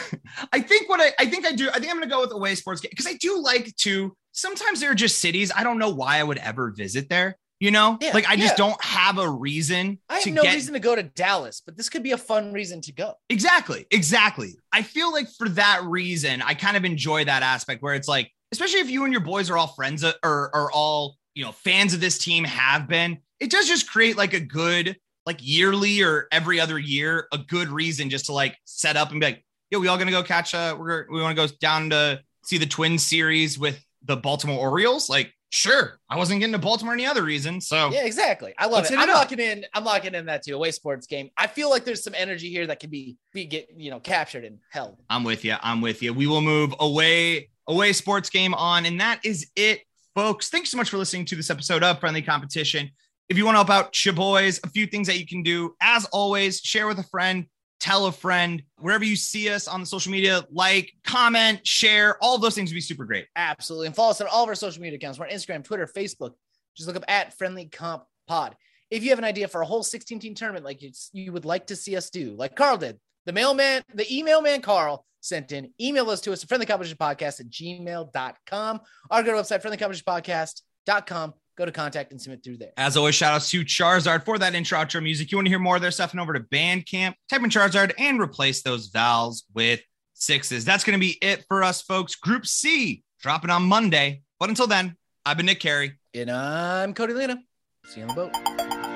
I 0.53 0.61
think 0.61 0.91
what 0.91 1.01
I, 1.01 1.13
I 1.19 1.25
think 1.31 1.47
I 1.47 1.53
do. 1.53 1.71
I 1.71 1.79
think 1.81 1.87
I'm 1.91 1.97
going 1.97 2.03
to 2.03 2.15
go 2.15 2.21
with 2.21 2.31
away 2.33 2.55
sports 2.55 2.83
game. 2.83 2.91
because 2.91 3.07
I 3.07 3.15
do 3.15 3.43
like 3.43 3.75
to. 3.77 4.15
Sometimes 4.33 4.81
there 4.81 4.91
are 4.91 4.95
just 4.95 5.19
cities 5.19 5.51
I 5.57 5.65
don't 5.65 5.79
know 5.79 5.89
why 5.89 6.19
I 6.19 6.25
would 6.25 6.37
ever 6.37 6.73
visit 6.73 7.09
there. 7.09 7.39
You 7.63 7.71
know, 7.71 7.97
Yeah, 8.01 8.11
like 8.13 8.29
I 8.29 8.35
just 8.35 8.55
yeah. 8.55 8.67
don't 8.67 8.85
have 8.85 9.19
a 9.19 9.31
reason 9.31 10.01
I 10.09 10.19
have 10.19 10.27
no 10.35 10.43
get 10.43 10.55
reason 10.55 10.75
to 10.75 10.81
go 10.81 10.97
to 10.97 11.05
Dallas, 11.05 11.63
but 11.65 11.77
this 11.77 11.89
could 11.89 12.03
be 12.03 12.11
a 12.11 12.19
fun 12.19 12.53
reason 12.53 12.81
to 12.81 12.93
go. 12.93 13.15
exactly, 13.29 13.87
exactly. 13.93 14.57
I 14.73 14.83
feel 14.83 15.13
like 15.13 15.29
for 15.39 15.49
that 15.51 15.85
reason, 15.85 16.43
I 16.43 16.55
kind 16.55 16.77
of 16.77 16.85
enjoy 16.85 17.25
that 17.25 17.45
aspect 17.45 17.81
where 17.81 17.95
it's 17.95 18.09
like, 18.09 18.33
especially 18.51 18.81
if 18.81 18.91
you 18.91 19.05
and 19.05 19.13
your 19.13 19.23
boys 19.23 19.49
are 19.49 19.57
all 19.57 19.69
friends 19.69 20.03
uh, 20.03 20.13
or 20.25 20.51
are 20.53 20.73
all 20.73 21.19
you 21.37 21.45
know 21.45 21.53
fans 21.53 21.95
of 21.95 22.01
this 22.01 22.19
team 22.19 22.43
have 22.43 22.89
been. 22.89 23.19
It 23.39 23.49
does 23.53 23.69
just 23.69 23.89
create 23.89 24.17
like 24.17 24.35
a 24.35 24.41
good 24.41 24.97
like 25.25 25.39
yearly 25.41 26.03
or 26.03 26.27
every 26.33 26.59
other 26.59 26.81
year 26.81 27.29
a 27.31 27.39
good 27.39 27.69
reason 27.69 28.11
just 28.11 28.27
to 28.27 28.33
like 28.33 28.57
set 28.65 28.97
up 28.97 29.13
and 29.13 29.21
be 29.21 29.27
like, 29.27 29.45
yo, 29.71 29.79
we 29.79 29.87
all 29.87 29.99
gonna 29.99 30.11
go 30.11 30.25
catch 30.25 30.53
uh 30.53 30.77
we're 30.77 31.07
we 31.09 31.23
want 31.23 31.37
to 31.37 31.47
go 31.47 31.55
down 31.61 31.91
to 31.91 32.21
see 32.45 32.59
the 32.59 32.67
twin 32.67 32.99
series 32.99 33.57
with 33.57 33.81
the 34.03 34.17
Baltimore 34.17 34.59
Orioles. 34.59 35.09
Like, 35.09 35.33
sure. 35.53 36.01
I 36.09 36.17
wasn't 36.17 36.41
getting 36.41 36.53
to 36.55 36.59
Baltimore 36.59 36.95
any 36.95 37.05
other 37.07 37.23
reason. 37.23 37.61
So 37.61 37.91
Yeah, 37.93 38.05
exactly. 38.05 38.55
I 38.59 38.67
love 38.67 38.87
it. 38.87 38.93
it 38.93 38.99
I'm 38.99 39.09
up. 39.11 39.17
locking 39.17 39.39
in. 39.39 39.65
I'm 39.75 39.85
locking 39.85 40.15
in 40.15 40.27
that 40.27 40.43
too. 40.43 40.55
Away 40.57 40.71
sports 40.71 41.07
game. 41.07 41.31
I 41.37 41.47
feel 41.47 41.69
like 41.71 41.85
there's 41.85 42.03
some 42.03 42.15
energy 42.17 42.49
here 42.51 42.67
that 42.67 42.81
can 42.81 42.91
be 42.91 43.17
be 43.33 43.45
get 43.45 43.69
you 43.77 43.91
know 43.91 44.01
captured 44.01 44.45
and 44.45 44.59
held. 44.71 44.97
I'm 45.11 45.23
with 45.25 45.45
you. 45.45 45.55
I'm 45.63 45.81
with 45.81 46.03
you. 46.03 46.13
We 46.15 46.27
will 46.27 46.41
move 46.41 46.75
away 46.81 47.51
away 47.69 47.93
sports 47.93 48.31
game 48.31 48.55
on, 48.55 48.87
and 48.87 49.01
that 49.01 49.21
is 49.25 49.51
it, 49.55 49.81
folks. 50.15 50.49
Thanks 50.49 50.71
so 50.71 50.77
much 50.77 50.89
for 50.91 50.97
listening 50.97 51.27
to 51.27 51.37
this 51.37 51.51
episode 51.51 51.83
of 51.85 52.01
Friendly 52.01 52.23
Competition. 52.23 52.91
If 53.29 53.39
you 53.39 53.45
want 53.45 53.55
to 53.55 53.59
help 53.59 53.71
out 53.71 54.05
your 54.05 54.15
boys, 54.15 54.59
a 54.65 54.69
few 54.69 54.87
things 54.87 55.07
that 55.07 55.19
you 55.19 55.27
can 55.27 55.43
do. 55.43 55.75
As 55.81 56.05
always, 56.07 56.61
share 56.61 56.87
with 56.87 56.99
a 56.99 57.05
friend, 57.05 57.47
tell 57.83 58.07
a 58.07 58.13
friend, 58.13 58.63
wherever 58.79 59.05
you 59.05 59.17
see 59.17 59.51
us 59.51 59.67
on 59.67 59.81
the 59.81 59.87
social 59.87 60.13
media, 60.13 60.47
like, 60.53 60.93
comment, 61.05 61.67
share, 61.67 62.17
all 62.23 62.39
those 62.39 62.55
things 62.55 62.71
would 62.71 62.77
be 62.77 62.81
super 62.81 63.05
great. 63.05 63.27
Absolutely. 63.35 63.89
And 63.89 63.97
follow 63.97 64.13
us 64.13 64.21
on 64.21 64.29
all 64.29 64.45
of 64.45 64.49
our 64.49 64.55
social 64.55 64.81
media 64.81 64.97
accounts. 64.97 65.19
We're 65.19 65.27
on 65.27 65.33
Instagram, 65.33 65.65
Twitter, 65.65 65.87
Facebook. 65.87 66.31
Just 66.77 66.87
look 66.87 66.97
up 66.97 67.05
at 67.09 67.37
Friendly 67.37 67.67
Comp 67.67 68.05
Pod. 68.29 68.57
If 68.91 69.03
you 69.03 69.11
have 69.11 69.19
an 69.19 69.25
idea 69.25 69.49
for 69.49 69.63
a 69.63 69.67
whole 69.67 69.83
16 69.83 70.21
team 70.21 70.35
tournament 70.35 70.65
like 70.65 70.81
you, 71.13 71.33
would 71.33 71.45
like 71.45 71.67
to 71.67 71.77
see 71.77 71.97
us 71.97 72.09
do, 72.09 72.37
like 72.37 72.55
Carl 72.55 72.77
did, 72.77 73.01
the 73.27 73.33
mailman, 73.33 73.83
the 73.93 74.07
email 74.17 74.41
man 74.41 74.63
Carl 74.63 75.05
sent 75.21 75.51
in, 75.51 75.73
email 75.81 76.09
us 76.09 76.21
to 76.21 76.33
us 76.33 76.45
at 76.45 76.49
friendlycompetitionpodcast 76.49 77.41
at 77.41 77.49
gmail.com 77.49 78.81
or 79.11 79.23
go 79.23 79.33
to 79.33 79.37
our 79.39 79.43
website, 79.43 79.63
friendlycompetitionpodcast.com. 79.63 81.35
Go 81.57 81.67
to 81.67 81.73
contact 81.73 82.13
and 82.13 82.21
submit 82.21 82.43
through 82.43 82.57
there. 82.57 82.73
As 82.77 82.97
always, 82.97 83.15
shout 83.15 83.35
outs 83.35 83.51
to 83.51 83.63
Charizard 83.63 84.25
for 84.25 84.39
that 84.39 84.55
intro 84.55 84.79
outro 84.79 85.03
music. 85.03 85.31
You 85.31 85.39
want 85.39 85.47
to 85.47 85.51
hear 85.51 85.59
more 85.59 85.77
of 85.77 85.83
their 85.83 85.91
stuff, 85.91 86.13
and 86.13 86.21
over 86.21 86.33
to 86.33 86.41
Bandcamp, 86.41 87.15
type 87.29 87.43
in 87.43 87.51
Charizard 87.51 87.93
and 87.99 88.21
replace 88.21 88.63
those 88.63 88.87
vowels 88.87 89.45
with 89.55 89.81
sixes. 90.15 90.65
That's 90.65 90.83
going 90.85 90.99
to 90.99 91.01
be 91.01 91.19
it 91.21 91.45
for 91.49 91.63
us, 91.63 91.83
folks. 91.83 92.15
Group 92.15 92.47
C 92.47 93.03
dropping 93.21 93.51
on 93.51 93.65
Monday. 93.65 94.23
But 94.41 94.49
until 94.49 94.67
then, 94.67 94.97
I've 95.27 95.37
been 95.37 95.47
Nick 95.47 95.61
Carey. 95.61 95.99
And 96.15 96.31
I'm 96.31 96.95
Cody 96.95 97.13
Lena. 97.13 97.39
See 97.87 98.01
you 98.01 98.07
on 98.07 98.09
the 98.09 98.15
boat. 98.15 98.92